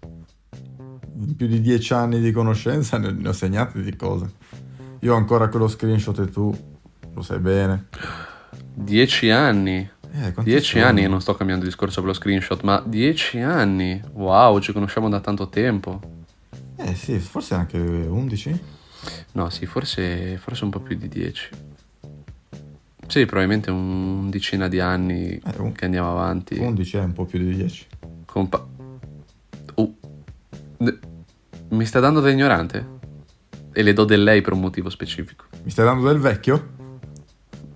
In 1.21 1.37
più 1.37 1.47
di 1.47 1.61
dieci 1.61 1.93
anni 1.93 2.21
di 2.21 2.33
conoscenza 2.33 2.99
ne, 2.99 3.13
ne 3.13 3.29
ho 3.29 3.33
segnate 3.33 3.81
di 3.81 3.95
cose. 3.95 4.31
Io 5.01 5.15
ho 5.15 5.17
ancora 5.17 5.49
quello 5.49 5.69
screenshot 5.69 6.19
e 6.19 6.31
tu 6.31 6.53
lo 7.15 7.23
sai 7.23 7.39
bene. 7.39 7.89
Dieci 8.75 9.31
anni? 9.31 9.89
Eh, 10.15 10.35
dieci 10.43 10.79
sono? 10.79 10.87
anni, 10.87 11.07
non 11.07 11.21
sto 11.21 11.35
cambiando 11.35 11.65
discorso 11.65 12.01
per 12.01 12.11
lo 12.11 12.15
screenshot, 12.15 12.63
ma 12.63 12.83
dieci 12.85 13.39
anni? 13.39 14.01
Wow, 14.13 14.59
ci 14.61 14.73
conosciamo 14.73 15.09
da 15.09 15.21
tanto 15.21 15.49
tempo. 15.49 16.01
Eh 16.77 16.95
sì, 16.95 17.19
forse 17.19 17.55
anche 17.55 17.79
undici? 17.79 18.59
No, 19.33 19.49
sì, 19.51 19.67
forse, 19.67 20.37
forse 20.39 20.65
un 20.65 20.71
po' 20.71 20.81
più 20.81 20.97
di 20.97 21.09
dieci. 21.09 21.49
Sì, 23.13 23.27
probabilmente 23.27 23.71
un 23.71 24.31
decina 24.31 24.69
di 24.69 24.81
anni 24.81 25.33
eh, 25.33 25.43
un, 25.59 25.73
che 25.73 25.85
andiamo 25.85 26.13
avanti. 26.13 26.57
11 26.57 26.97
è 26.97 27.03
un 27.03 27.13
po' 27.13 27.27
più 27.27 27.41
di 27.41 27.55
10. 27.55 27.87
Compa- 28.25 28.67
uh. 29.75 29.97
Mi 31.69 31.85
stai 31.85 32.01
dando 32.01 32.21
dell'ignorante? 32.21 32.87
E 33.71 33.83
le 33.83 33.93
do 33.93 34.07
del 34.07 34.23
lei 34.23 34.41
per 34.41 34.55
un 34.55 34.61
motivo 34.61 34.89
specifico. 34.89 35.45
Mi 35.63 35.71
stai 35.71 35.85
dando 35.85 36.09
del 36.09 36.21
vecchio? 36.21 36.69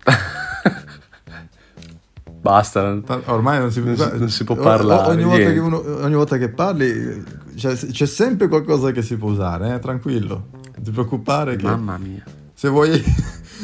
Basta. 2.40 2.98
Ormai 3.26 3.58
non 3.58 3.70
si, 3.70 3.82
non 3.82 3.94
si, 3.94 4.08
non 4.16 4.30
si 4.30 4.42
può 4.44 4.56
parlare. 4.56 5.10
Ogni 5.10 5.24
volta, 5.24 5.50
uno, 5.60 6.02
ogni 6.02 6.14
volta, 6.14 6.38
che 6.38 6.48
parli 6.48 7.22
c'è, 7.54 7.76
c'è, 7.76 8.06
sempre 8.06 8.48
qualcosa 8.48 8.90
che 8.90 9.02
si 9.02 9.18
può 9.18 9.32
usare, 9.32 9.74
eh? 9.74 9.78
tranquillo. 9.80 10.46
Non 10.76 10.82
ti 10.82 10.92
preoccupare. 10.92 11.56
Che 11.56 11.64
Mamma 11.64 11.98
mia. 11.98 12.24
Se 12.54 12.70
vuoi 12.70 12.88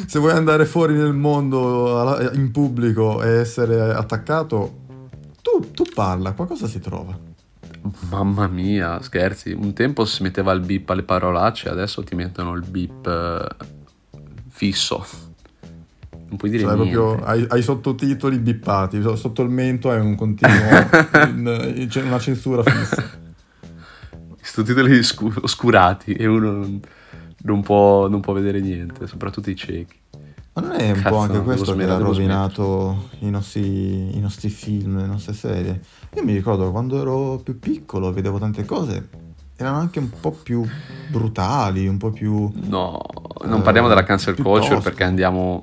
se 0.06 0.18
vuoi 0.18 0.32
andare 0.32 0.64
fuori 0.64 0.94
nel 0.94 1.14
mondo 1.14 2.18
in 2.32 2.50
pubblico 2.50 3.22
e 3.22 3.28
essere 3.38 3.92
attaccato, 3.92 4.80
tu, 5.42 5.70
tu 5.72 5.84
parla, 5.94 6.32
qualcosa 6.32 6.66
si 6.66 6.78
trova. 6.78 7.30
Mamma 8.10 8.46
mia, 8.46 9.02
scherzi. 9.02 9.52
Un 9.52 9.72
tempo 9.72 10.04
si 10.04 10.22
metteva 10.22 10.52
il 10.52 10.60
bip 10.60 10.88
alle 10.90 11.02
parolacce, 11.02 11.68
adesso 11.68 12.02
ti 12.04 12.14
mettono 12.14 12.54
il 12.54 12.64
bip 12.66 13.06
eh, 13.06 13.66
fisso. 14.48 15.04
Non 16.28 16.36
puoi 16.36 16.50
dire 16.50 16.62
cioè, 16.62 16.74
niente. 16.74 16.94
Proprio, 16.94 17.24
hai, 17.24 17.44
hai, 17.48 17.62
sottotitoli 17.62 18.38
bippati, 18.38 19.02
sotto 19.16 19.42
il 19.42 19.50
mento 19.50 19.90
hai 19.90 20.00
un 20.00 20.14
continuo, 20.14 20.88
in, 21.34 21.86
c'è 21.88 22.02
una 22.02 22.18
censura 22.18 22.62
fissa. 22.62 23.20
Sottotitoli 24.40 24.98
oscurati 25.42 26.14
e 26.14 26.26
uno 26.26 26.80
non 27.42 27.62
può, 27.62 28.08
non 28.08 28.20
può 28.20 28.32
vedere 28.32 28.60
niente, 28.60 29.06
soprattutto 29.06 29.50
i 29.50 29.56
ciechi. 29.56 30.00
Ma 30.54 30.62
non 30.62 30.72
è 30.72 30.90
un 30.90 31.00
Cazzo, 31.00 31.08
po' 31.08 31.16
anche 31.16 31.40
questo 31.40 31.74
che 31.74 31.84
ha 31.84 31.96
rovinato 31.96 33.08
i 33.20 33.30
nostri, 33.30 34.14
i 34.14 34.20
nostri, 34.20 34.50
film, 34.50 34.98
le 34.98 35.06
nostre 35.06 35.32
serie? 35.32 35.80
Io 36.14 36.24
mi 36.24 36.34
ricordo 36.34 36.70
quando 36.70 37.00
ero 37.00 37.40
più 37.42 37.58
piccolo, 37.58 38.12
vedevo 38.12 38.38
tante 38.38 38.66
cose, 38.66 39.08
erano 39.56 39.78
anche 39.78 39.98
un 39.98 40.10
po' 40.10 40.32
più 40.32 40.62
brutali, 41.10 41.88
un 41.88 41.96
po' 41.96 42.10
più... 42.10 42.52
No, 42.54 43.00
non 43.44 43.60
eh, 43.60 43.62
parliamo 43.62 43.88
della 43.88 44.02
cancel 44.02 44.34
culture 44.34 44.80
perché 44.80 45.04
andiamo, 45.04 45.62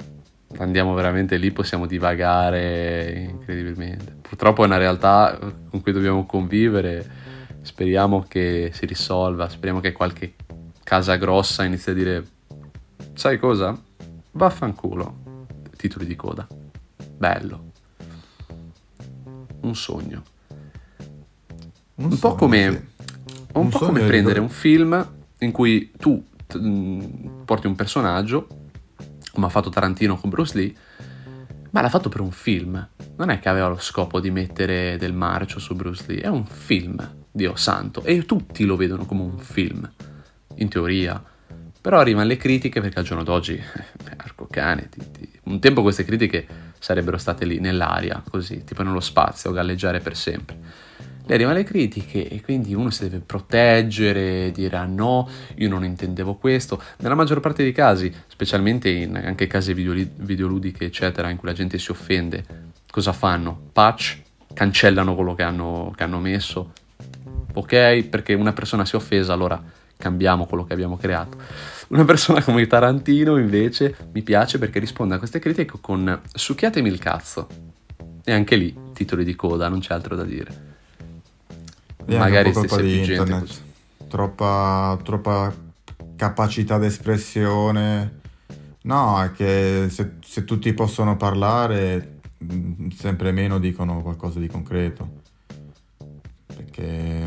andiamo 0.58 0.96
veramente 0.96 1.38
lì, 1.38 1.52
possiamo 1.52 1.86
divagare 1.86 3.28
incredibilmente. 3.30 4.16
Purtroppo 4.22 4.64
è 4.64 4.66
una 4.66 4.78
realtà 4.78 5.38
con 5.70 5.82
cui 5.84 5.92
dobbiamo 5.92 6.26
convivere, 6.26 7.08
speriamo 7.62 8.26
che 8.28 8.72
si 8.74 8.88
risolva, 8.88 9.48
speriamo 9.50 9.82
che 9.82 9.92
qualche 9.92 10.34
casa 10.90 11.18
grossa 11.18 11.66
inizia 11.66 11.92
a 11.92 11.96
dire 11.96 12.28
sai 13.14 13.38
cosa? 13.38 13.80
Vaffanculo. 14.32 15.46
Titoli 15.78 16.08
di 16.08 16.16
coda. 16.16 16.48
Bello. 17.16 17.72
Un 19.62 19.76
sogno. 19.76 20.24
Un, 21.94 22.06
un 22.06 22.12
sogno, 22.14 22.20
po' 22.20 22.34
come, 22.34 22.72
sì. 22.72 23.06
un 23.54 23.66
un 23.66 23.70
po 23.70 23.78
come 23.78 24.04
prendere 24.04 24.40
un 24.40 24.50
film 24.50 25.12
in 25.38 25.52
cui 25.52 25.92
tu 25.96 26.26
t- 26.48 26.58
mm, 26.58 27.44
porti 27.46 27.68
un 27.68 27.76
personaggio, 27.76 28.48
come 29.32 29.46
ha 29.46 29.50
fatto 29.50 29.70
Tarantino 29.70 30.18
con 30.18 30.32
Bruce 30.32 30.58
Lee, 30.58 30.76
ma 31.70 31.82
l'ha 31.82 31.90
fatto 31.90 32.10
per 32.10 32.22
un 32.22 32.32
film. 32.32 32.90
Non 33.16 33.30
è 33.30 33.38
che 33.38 33.48
aveva 33.48 33.68
lo 33.68 33.78
scopo 33.78 34.20
di 34.20 34.32
mettere 34.32 34.98
del 34.98 35.14
marcio 35.14 35.60
su 35.60 35.76
Bruce 35.76 36.04
Lee, 36.08 36.22
è 36.22 36.28
un 36.30 36.48
film, 36.48 37.28
Dio 37.30 37.56
santo, 37.56 38.02
e 38.04 38.26
tutti 38.26 38.66
lo 38.66 38.76
vedono 38.76 39.06
come 39.06 39.22
un 39.22 39.38
film 39.38 39.88
in 40.60 40.70
teoria. 40.70 41.22
Però 41.82 42.00
arrivano 42.00 42.28
le 42.28 42.38
critiche 42.38 42.82
perché 42.82 43.00
al 43.00 43.06
giorno 43.06 43.24
d'oggi, 43.24 43.54
eh, 43.54 44.14
arco 44.18 44.48
cane, 44.50 44.90
ti, 44.90 45.00
ti- 45.12 45.30
un 45.44 45.60
tempo 45.60 45.82
queste 45.82 46.04
critiche 46.04 46.46
sarebbero 46.78 47.18
state 47.18 47.46
lì 47.46 47.60
nell'aria, 47.60 48.22
così, 48.30 48.64
tipo 48.64 48.84
nello 48.84 49.00
spazio, 49.00 49.52
galleggiare 49.52 50.00
per 50.00 50.16
sempre. 50.16 50.58
Le 51.26 51.36
arrivano 51.36 51.58
le 51.58 51.64
critiche 51.64 52.28
e 52.28 52.42
quindi 52.42 52.74
uno 52.74 52.90
si 52.90 53.04
deve 53.04 53.20
proteggere, 53.20 54.52
dire 54.52 54.76
ah 54.78 54.86
no, 54.86 55.30
io 55.56 55.70
non 55.70 55.86
intendevo 55.86 56.36
questo. 56.36 56.82
Nella 56.98 57.14
maggior 57.16 57.40
parte 57.40 57.64
dei 57.64 57.72
casi, 57.72 58.12
specialmente 58.28 58.90
in 58.90 59.16
anche 59.16 59.46
casi 59.46 59.74
videoli- 59.74 60.10
videoludiche, 60.16 60.86
eccetera, 60.86 61.30
in 61.30 61.38
cui 61.38 61.48
la 61.48 61.54
gente 61.54 61.78
si 61.78 61.92
offende, 61.92 62.44
cosa 62.90 63.14
fanno? 63.14 63.70
Patch, 63.72 64.22
cancellano 64.54 65.14
quello 65.16 65.36
che 65.36 65.44
hanno, 65.44 65.94
che 65.96 66.04
hanno 66.04 66.20
messo, 66.20 66.74
ok? 67.54 68.04
Perché 68.06 68.34
una 68.34 68.54
persona 68.54 68.84
si 68.84 68.96
è 68.96 68.98
offesa, 68.98 69.32
allora 69.32 69.62
cambiamo 70.00 70.46
quello 70.46 70.64
che 70.64 70.72
abbiamo 70.72 70.96
creato. 70.96 71.38
Una 71.90 72.06
persona 72.06 72.42
come 72.42 72.66
Tarantino, 72.68 73.36
invece, 73.36 73.98
mi 74.14 74.22
piace 74.22 74.58
perché 74.58 74.80
risponde 74.80 75.16
a 75.16 75.18
queste 75.18 75.40
critiche 75.40 75.78
con 75.82 76.22
succhiatemi 76.34 76.88
il 76.88 77.00
cazzo. 77.00 77.48
E 78.24 78.32
anche 78.32 78.56
lì, 78.56 78.74
titoli 78.94 79.26
di 79.26 79.36
coda, 79.36 79.68
non 79.68 79.80
c'è 79.80 79.94
altro 79.94 80.16
da 80.16 80.24
dire. 80.24 80.68
E 82.06 82.18
Magari 82.18 82.52
di 82.52 82.60
più 82.60 82.68
gente 82.78 83.12
internet. 83.12 83.40
così. 83.42 83.62
Troppa, 84.08 84.98
troppa 85.04 85.54
capacità 86.16 86.78
d'espressione. 86.78 88.20
No, 88.84 89.22
è 89.22 89.32
che 89.34 89.88
se, 89.90 90.14
se 90.24 90.46
tutti 90.46 90.72
possono 90.74 91.18
parlare, 91.18 92.20
mh, 92.38 92.88
sempre 92.96 93.34
meno 93.34 93.60
dicono 93.60 94.02
qualcosa 94.02 94.40
di 94.40 94.48
concreto. 94.48 95.18
Perché 96.46 96.88
mm, 96.88 97.19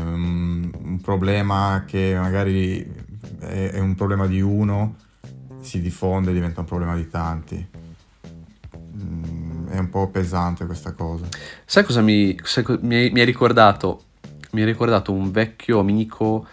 problema 1.03 1.83
che 1.85 2.15
magari 2.17 2.81
è, 3.39 3.71
è 3.73 3.79
un 3.79 3.93
problema 3.95 4.25
di 4.25 4.41
uno 4.41 4.95
si 5.59 5.81
diffonde 5.81 6.31
e 6.31 6.33
diventa 6.33 6.61
un 6.61 6.65
problema 6.65 6.95
di 6.95 7.09
tanti. 7.09 7.67
Mm, 8.95 9.67
È 9.67 9.77
un 9.77 9.89
po' 9.89 10.09
pesante 10.09 10.65
questa 10.65 10.93
cosa. 10.93 11.25
Sai 11.65 11.83
cosa 11.83 12.01
mi, 12.01 12.37
sai 12.43 12.63
mi, 12.81 13.09
mi 13.09 13.21
ha 13.21 13.25
ricordato? 13.25 14.03
Mi 14.51 14.61
ha 14.61 14.65
ricordato 14.65 15.11
un 15.11 15.31
vecchio 15.31 15.79
amico, 15.79 16.45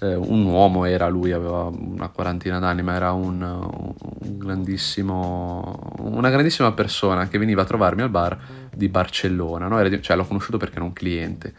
eh, 0.00 0.14
un 0.14 0.44
uomo 0.46 0.84
era 0.86 1.08
lui, 1.08 1.32
aveva 1.32 1.64
una 1.64 2.08
quarantina 2.08 2.58
d'anni, 2.58 2.82
ma 2.82 2.94
era 2.94 3.12
un, 3.12 3.42
un 3.42 4.38
grandissimo, 4.38 5.94
una 5.98 6.30
grandissima 6.30 6.72
persona 6.72 7.28
che 7.28 7.38
veniva 7.38 7.62
a 7.62 7.66
trovarmi 7.66 8.02
al 8.02 8.10
bar 8.10 8.38
di 8.74 8.88
Barcellona, 8.88 9.68
no? 9.68 9.78
Era 9.78 10.00
cioè 10.00 10.16
l'ho 10.16 10.24
conosciuto 10.24 10.56
perché 10.56 10.76
era 10.76 10.84
un 10.84 10.92
cliente. 10.94 11.54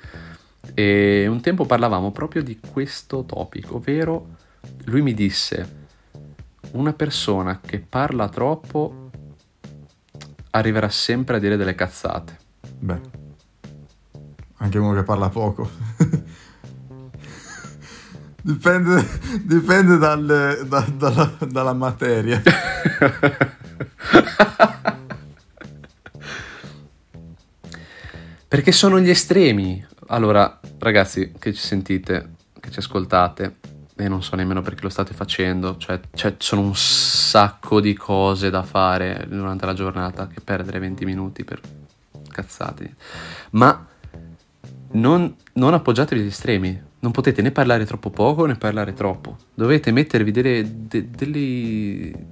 E 0.74 1.28
un 1.28 1.42
tempo 1.42 1.66
parlavamo 1.66 2.12
proprio 2.12 2.42
di 2.42 2.60
questo 2.60 3.24
topic, 3.26 3.74
ovvero 3.74 4.36
lui 4.86 5.02
mi 5.02 5.14
disse, 5.14 5.82
una 6.72 6.94
persona 6.94 7.60
che 7.60 7.80
parla 7.80 8.30
troppo 8.30 9.10
arriverà 10.52 10.90
sempre 10.90 11.36
a 11.38 11.40
dire 11.40 11.58
delle 11.58 11.76
cazzate. 11.76 12.40
Beh, 12.80 13.02
anche 14.58 14.78
uno 14.78 14.94
che 14.94 15.04
parla 15.04 15.30
poco. 15.30 15.70
dipende 18.42 19.06
dipende 19.44 19.98
dal- 19.98 20.66
da- 20.68 20.88
dalla, 20.96 21.38
dalla 21.48 21.74
materia. 21.74 22.42
Perché 28.48 28.72
sono 28.72 29.00
gli 29.00 29.10
estremi. 29.10 29.84
Allora, 30.14 30.60
ragazzi, 30.78 31.34
che 31.40 31.52
ci 31.54 31.60
sentite, 31.60 32.36
che 32.60 32.70
ci 32.70 32.78
ascoltate, 32.78 33.56
e 33.96 34.08
non 34.08 34.22
so 34.22 34.36
nemmeno 34.36 34.62
perché 34.62 34.84
lo 34.84 34.90
state 34.90 35.12
facendo, 35.12 35.76
cioè, 35.78 36.00
cioè, 36.14 36.38
ci 36.38 36.48
sono 36.50 36.62
un 36.62 36.76
sacco 36.76 37.82
di 37.82 37.96
cose 37.96 38.52
da 38.52 38.62
fare 38.62 39.26
durante 39.28 39.66
la 39.66 39.74
giornata 39.74 40.28
che 40.28 40.40
perdere 40.40 40.78
20 40.78 41.06
minuti 41.06 41.44
per 41.44 41.60
cazzate. 42.30 42.96
Ma 43.52 43.88
non, 44.92 45.36
non 45.54 45.74
appoggiatevi 45.74 46.22
agli 46.22 46.28
estremi. 46.28 46.80
Non 47.00 47.12
potete 47.12 47.42
né 47.42 47.50
parlare 47.50 47.84
troppo 47.84 48.12
poco 48.12 48.46
né 48.46 48.54
parlare 48.54 48.94
troppo. 48.94 49.38
Dovete 49.52 49.92
mettervi 49.92 50.30
delle, 50.30 50.88
de- 50.88 51.10
delle... 51.10 52.26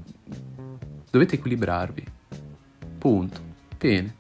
Dovete 1.10 1.34
equilibrarvi. 1.36 2.06
Punto. 3.00 3.40
Bene. 3.76 4.16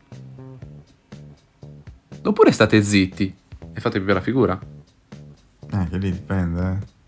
Oppure 2.23 2.51
state 2.51 2.81
zitti 2.81 3.39
e 3.73 3.79
fatevi 3.79 4.05
per 4.05 4.15
la 4.15 4.21
figura. 4.21 4.59
Eh, 5.73 5.87
che 5.89 5.97
lì 5.97 6.11
dipende, 6.11 6.61
eh. 6.61 6.99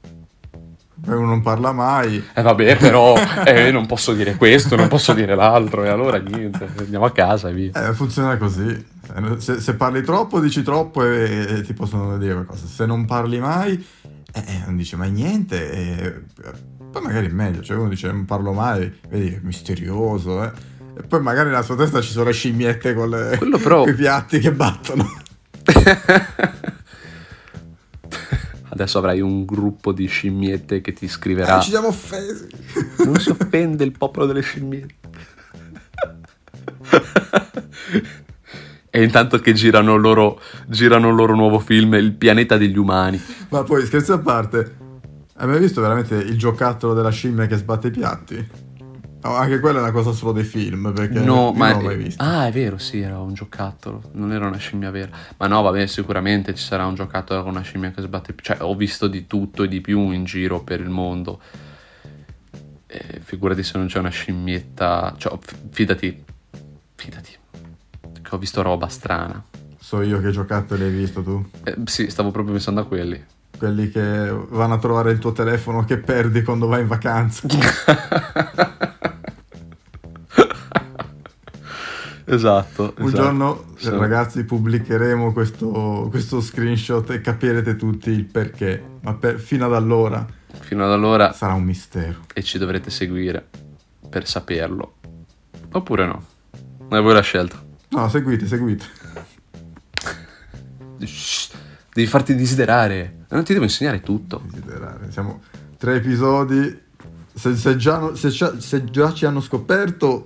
Uno 1.06 1.26
non 1.26 1.41
parla 1.41 1.73
mai. 1.73 2.23
Eh 2.34 2.41
vabbè, 2.41 2.78
però 2.78 3.15
eh, 3.45 3.71
non 3.71 3.86
posso 3.86 4.13
dire 4.13 4.36
questo, 4.36 4.78
non 4.78 4.88
posso 4.88 5.13
dire 5.13 5.36
l'altro, 5.36 5.84
e 5.84 5.89
allora 5.89 6.17
niente, 6.17 6.69
andiamo 6.78 7.04
a 7.04 7.12
casa 7.12 7.49
e 7.49 7.54
via. 7.54 7.89
Eh, 7.89 7.93
funziona 7.93 8.38
così. 8.38 8.91
Se, 9.38 9.60
se 9.60 9.76
parli 9.76 10.02
troppo, 10.02 10.39
dici 10.39 10.63
troppo 10.63 11.04
e, 11.04 11.58
e 11.58 11.62
ti 11.62 11.73
possono 11.73 12.17
dire 12.17 12.34
qualcosa. 12.34 12.65
Se 12.67 12.86
non 12.86 13.06
parli 13.06 13.39
mai, 13.39 13.86
eh, 14.34 14.39
eh, 14.39 14.62
non 14.65 14.78
dici 14.78 14.95
mai 14.95 15.12
niente. 15.12 15.71
E, 15.71 16.23
poi 16.89 17.02
magari 17.02 17.28
è 17.28 17.32
meglio. 17.32 17.62
Cioè 17.62 17.76
uno 17.76 17.89
dice 17.89 18.08
non 18.08 18.23
parlo 18.23 18.54
mai, 18.54 18.99
vedi, 19.10 19.34
è 19.34 19.39
misterioso, 19.41 20.41
eh. 20.41 20.52
E 20.95 21.02
poi 21.02 21.21
magari 21.21 21.49
nella 21.49 21.63
sua 21.63 21.76
testa 21.76 21.99
ci 22.02 22.12
sono 22.12 22.26
le 22.26 22.34
scimmiette 22.34 22.93
con, 22.93 23.10
le, 23.10 23.38
però- 23.62 23.82
con 23.84 23.91
i 23.91 23.95
piatti 23.95 24.39
che 24.39 24.54
battono. 24.54 25.21
Adesso 28.69 28.97
avrai 28.97 29.21
un 29.21 29.45
gruppo 29.45 29.91
di 29.91 30.08
scimmiette 30.08 30.82
che 30.82 30.93
ti 30.93 31.08
scriverà. 31.08 31.60
Eh, 31.60 31.62
ci 31.62 31.69
siamo 31.69 31.89
offesi. 31.89 32.47
Non 33.06 33.19
si 33.19 33.30
offende 33.30 33.84
il 33.84 33.91
popolo 33.91 34.26
delle 34.26 34.41
scimmiette. 34.41 34.95
e 38.89 39.04
intanto 39.04 39.39
che 39.39 39.54
girano 39.54 39.95
il 39.95 40.02
loro, 40.02 40.41
girano 40.67 41.10
il 41.10 41.15
loro 41.15 41.36
nuovo 41.36 41.60
film, 41.60 41.93
Il 41.93 42.13
pianeta 42.13 42.58
degli 42.58 42.78
umani. 42.78 43.21
Ma 43.49 43.62
poi 43.63 43.86
scherzi 43.86 44.12
a 44.12 44.17
parte, 44.17 44.76
hai 45.36 45.47
mai 45.47 45.60
visto 45.60 45.82
veramente 45.82 46.15
il 46.15 46.38
giocattolo 46.38 46.93
della 46.93 47.12
scimmia 47.12 47.45
che 47.45 47.58
sbatte 47.58 47.88
i 47.88 47.91
piatti? 47.91 48.49
No, 49.23 49.36
anche 49.36 49.62
quella 49.62 49.79
è 49.79 49.81
una 49.81 49.91
cosa 49.91 50.12
solo 50.12 50.33
dei 50.33 50.43
film, 50.43 50.91
perché 50.93 51.19
No, 51.21 51.53
ma 51.53 51.71
non 51.71 51.81
l'ho 51.81 51.88
mai 51.88 51.97
visto. 51.97 52.21
Ah, 52.21 52.47
è 52.47 52.51
vero, 52.51 52.77
sì, 52.77 52.99
era 52.99 53.19
un 53.19 53.33
giocattolo, 53.33 54.01
non 54.13 54.33
era 54.33 54.47
una 54.47 54.57
scimmia 54.57 54.91
vera. 54.91 55.15
Ma 55.38 55.47
no, 55.47 55.62
vabbè, 55.62 55.88
sicuramente 55.88 56.53
ci 56.53 56.63
sarà 56.63 56.86
un 56.86 56.95
giocattolo 56.95 57.41
con 57.41 57.51
una 57.51 57.62
scimmia 57.62 57.91
che 57.91 58.01
sbatte. 58.01 58.36
Cioè, 58.41 58.57
ho 58.62 58.75
visto 58.75 59.07
di 59.07 59.25
tutto 59.25 59.63
e 59.63 59.69
di 59.69 59.79
più 59.79 60.12
in 60.12 60.25
giro 60.25 60.62
per 60.62 60.81
il 60.81 60.89
mondo. 60.89 61.39
Eh, 62.88 63.21
figurati 63.21 63.63
se 63.63 63.77
non 63.77 63.88
c'è 63.88 63.99
una 63.99 64.09
scimmietta. 64.09 65.15
Cioè, 65.17 65.38
fidati, 65.69 66.23
fidati, 66.95 67.31
che 68.21 68.29
ho 68.29 68.38
visto 68.38 68.62
roba 68.62 68.89
strana. 68.89 69.41
So 69.79 70.01
io 70.01 70.19
che 70.19 70.31
giocattoli 70.31 70.83
hai 70.83 70.91
visto 70.91 71.23
tu. 71.23 71.49
Eh, 71.63 71.75
sì, 71.86 72.09
stavo 72.09 72.31
proprio 72.31 72.53
pensando 72.53 72.81
a 72.81 72.86
quelli. 72.86 73.23
Quelli 73.63 73.89
che 73.89 74.30
vanno 74.49 74.73
a 74.73 74.78
trovare 74.78 75.12
il 75.12 75.19
tuo 75.19 75.32
telefono 75.32 75.86
che 75.86 75.97
perdi 75.97 76.43
quando 76.43 76.67
vai 76.67 76.82
in 76.82 76.88
vacanza. 76.88 77.47
esatto. 82.26 82.93
Un 82.97 83.08
esatto. 83.08 83.21
giorno, 83.21 83.63
Sì. 83.78 83.89
ragazzi, 83.89 84.43
pubblicheremo 84.43 85.32
questo, 85.32 86.08
questo 86.10 86.41
screenshot 86.41 87.10
e 87.12 87.21
capirete 87.21 87.78
tutti 87.78 88.10
il 88.10 88.26
perché. 88.26 88.84
Ma 89.02 89.13
per- 89.13 89.39
fino 89.39 89.65
ad 89.65 89.73
allora 89.73 90.26
Fino 90.60 90.84
ad 90.84 90.91
allora, 90.91 91.32
sarà 91.32 91.54
un 91.54 91.63
mistero. 91.63 92.19
e 92.34 92.43
ci 92.43 92.58
dovrete 92.58 92.89
seguire 92.89 93.47
per 94.10 94.28
saperlo. 94.28 94.95
Oppure 95.71 96.06
no. 96.06 96.21
È 96.89 96.99
voi 96.99 97.13
la 97.13 97.21
scelta. 97.21 97.63
No, 97.89 98.10
seguite, 98.10 98.45
seguite. 98.45 98.86
Devi 101.93 102.08
farti 102.08 102.34
desiderare. 102.34 103.25
Non 103.29 103.43
ti 103.43 103.53
devo 103.53 103.65
insegnare 103.65 104.01
tutto. 104.01 104.41
Desiderare. 104.49 105.12
Siamo 105.12 105.41
tre 105.77 105.95
episodi. 105.97 106.82
Se, 107.34 107.56
se 107.56 107.75
già, 107.77 108.15
se 108.15 108.32
se 108.32 108.84
già 108.86 109.13
ci 109.13 109.25
hanno 109.25 109.41
scoperto, 109.41 110.25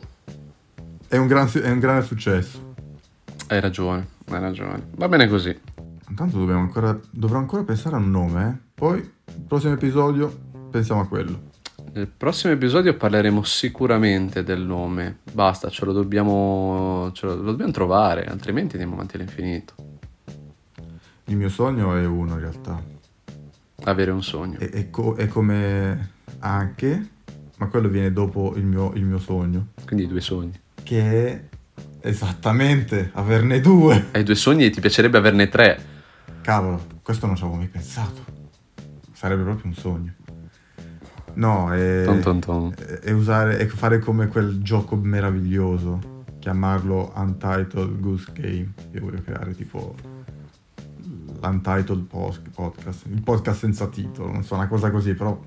è 1.07 1.17
un, 1.17 1.27
gran, 1.27 1.49
è 1.51 1.69
un 1.69 1.79
grande 1.79 2.05
successo. 2.05 2.73
Hai 3.47 3.59
ragione, 3.59 4.07
hai 4.29 4.39
ragione. 4.39 4.87
Va 4.95 5.09
bene 5.09 5.27
così. 5.27 5.57
Intanto 6.09 6.37
dobbiamo 6.37 6.61
ancora, 6.61 6.97
dovrò 7.09 7.37
ancora 7.37 7.63
pensare 7.63 7.95
a 7.95 7.99
un 7.99 8.11
nome, 8.11 8.49
eh? 8.49 8.67
Poi, 8.73 8.99
il 8.99 9.43
prossimo 9.45 9.73
episodio, 9.73 10.33
pensiamo 10.71 11.01
a 11.01 11.07
quello. 11.07 11.55
Nel 11.93 12.07
prossimo 12.07 12.53
episodio 12.53 12.95
parleremo 12.95 13.43
sicuramente 13.43 14.43
del 14.43 14.61
nome. 14.61 15.19
Basta, 15.33 15.69
ce 15.69 15.83
lo 15.83 15.91
dobbiamo, 15.91 17.09
ce 17.13 17.25
lo, 17.25 17.35
lo 17.35 17.51
dobbiamo 17.51 17.71
trovare, 17.71 18.25
altrimenti 18.25 18.75
andiamo 18.75 18.93
avanti 18.93 19.15
all'infinito. 19.15 19.73
Il 21.29 21.35
mio 21.37 21.49
sogno 21.49 21.95
è 21.95 22.05
uno 22.05 22.33
in 22.33 22.39
realtà. 22.39 22.81
Avere 23.83 24.11
un 24.11 24.23
sogno. 24.23 24.57
È, 24.59 24.69
è 24.69 24.89
co- 24.89 25.15
è 25.15 25.27
come 25.27 26.11
anche, 26.39 27.07
ma 27.57 27.67
quello 27.67 27.89
viene 27.89 28.11
dopo 28.11 28.53
il 28.55 28.65
mio, 28.65 28.93
il 28.93 29.03
mio 29.03 29.19
sogno, 29.19 29.67
Quindi 29.85 30.07
due 30.07 30.21
sogni. 30.21 30.59
che 30.83 31.27
è 31.27 31.43
esattamente 32.01 33.11
averne 33.13 33.59
due. 33.59 34.07
Hai 34.11 34.23
due 34.23 34.35
sogni 34.35 34.65
e 34.65 34.69
ti 34.69 34.79
piacerebbe 34.79 35.17
averne 35.17 35.49
tre. 35.49 35.79
Cavolo, 36.41 36.85
questo 37.03 37.25
non 37.25 37.35
ci 37.35 37.43
avevo 37.43 37.57
mai 37.57 37.67
pensato. 37.67 38.23
Sarebbe 39.13 39.43
proprio 39.43 39.65
un 39.67 39.73
sogno. 39.73 40.13
No, 41.33 41.71
è, 41.73 42.03
Ton 42.05 42.19
ton 42.21 42.39
ton. 42.39 42.73
è- 43.01 43.11
usare, 43.11 43.57
è 43.57 43.65
fare 43.67 43.99
come 43.99 44.27
quel 44.27 44.61
gioco 44.63 44.95
meraviglioso, 44.95 46.23
chiamarlo 46.39 47.11
Untitled 47.15 47.99
Goose 47.99 48.31
Game. 48.33 48.73
Io 48.93 49.01
voglio 49.01 49.21
creare 49.21 49.53
tipo 49.55 49.93
l'Untitled 51.39 52.05
Podcast, 52.53 53.05
il 53.07 53.21
podcast 53.21 53.59
senza 53.59 53.87
titolo, 53.87 54.31
non 54.31 54.43
so, 54.43 54.55
una 54.55 54.67
cosa 54.67 54.91
così, 54.91 55.13
però 55.13 55.39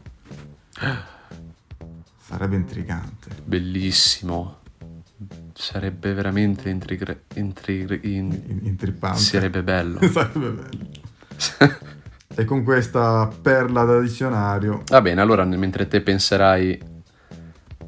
sarebbe 2.20 2.57
intrigante. 2.57 3.29
Bellissimo. 3.44 4.59
Sarebbe 5.53 6.14
veramente 6.14 6.70
intrigre... 6.70 7.24
intrigre- 7.35 8.00
in- 8.03 8.33
in- 8.46 8.61
intrippante. 8.62 9.18
Sarebbe 9.18 9.62
bello. 9.62 10.00
Sarebbe 10.09 10.50
bello. 10.50 10.88
E 12.33 12.44
con 12.44 12.62
questa 12.62 13.29
perla 13.42 13.83
da 13.83 13.98
dizionario, 14.00 14.85
Va 14.88 15.00
bene, 15.00 15.20
allora 15.20 15.44
mentre 15.44 15.88
te 15.88 16.00
penserai 16.00 16.81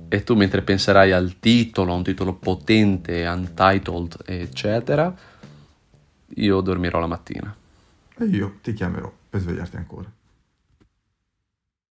e 0.08 0.24
tu 0.24 0.34
mentre 0.34 0.62
penserai 0.62 1.12
al 1.12 1.38
titolo, 1.38 1.94
un 1.94 2.02
titolo 2.02 2.34
potente, 2.34 3.24
untitled, 3.24 4.16
eccetera, 4.26 5.14
io 6.34 6.60
dormirò 6.60 6.98
la 6.98 7.06
mattina. 7.06 7.56
E 8.22 8.26
io 8.26 8.58
ti 8.62 8.72
chiamerò 8.72 9.12
per 9.28 9.40
svegliarti 9.40 9.76
ancora. 9.76 10.10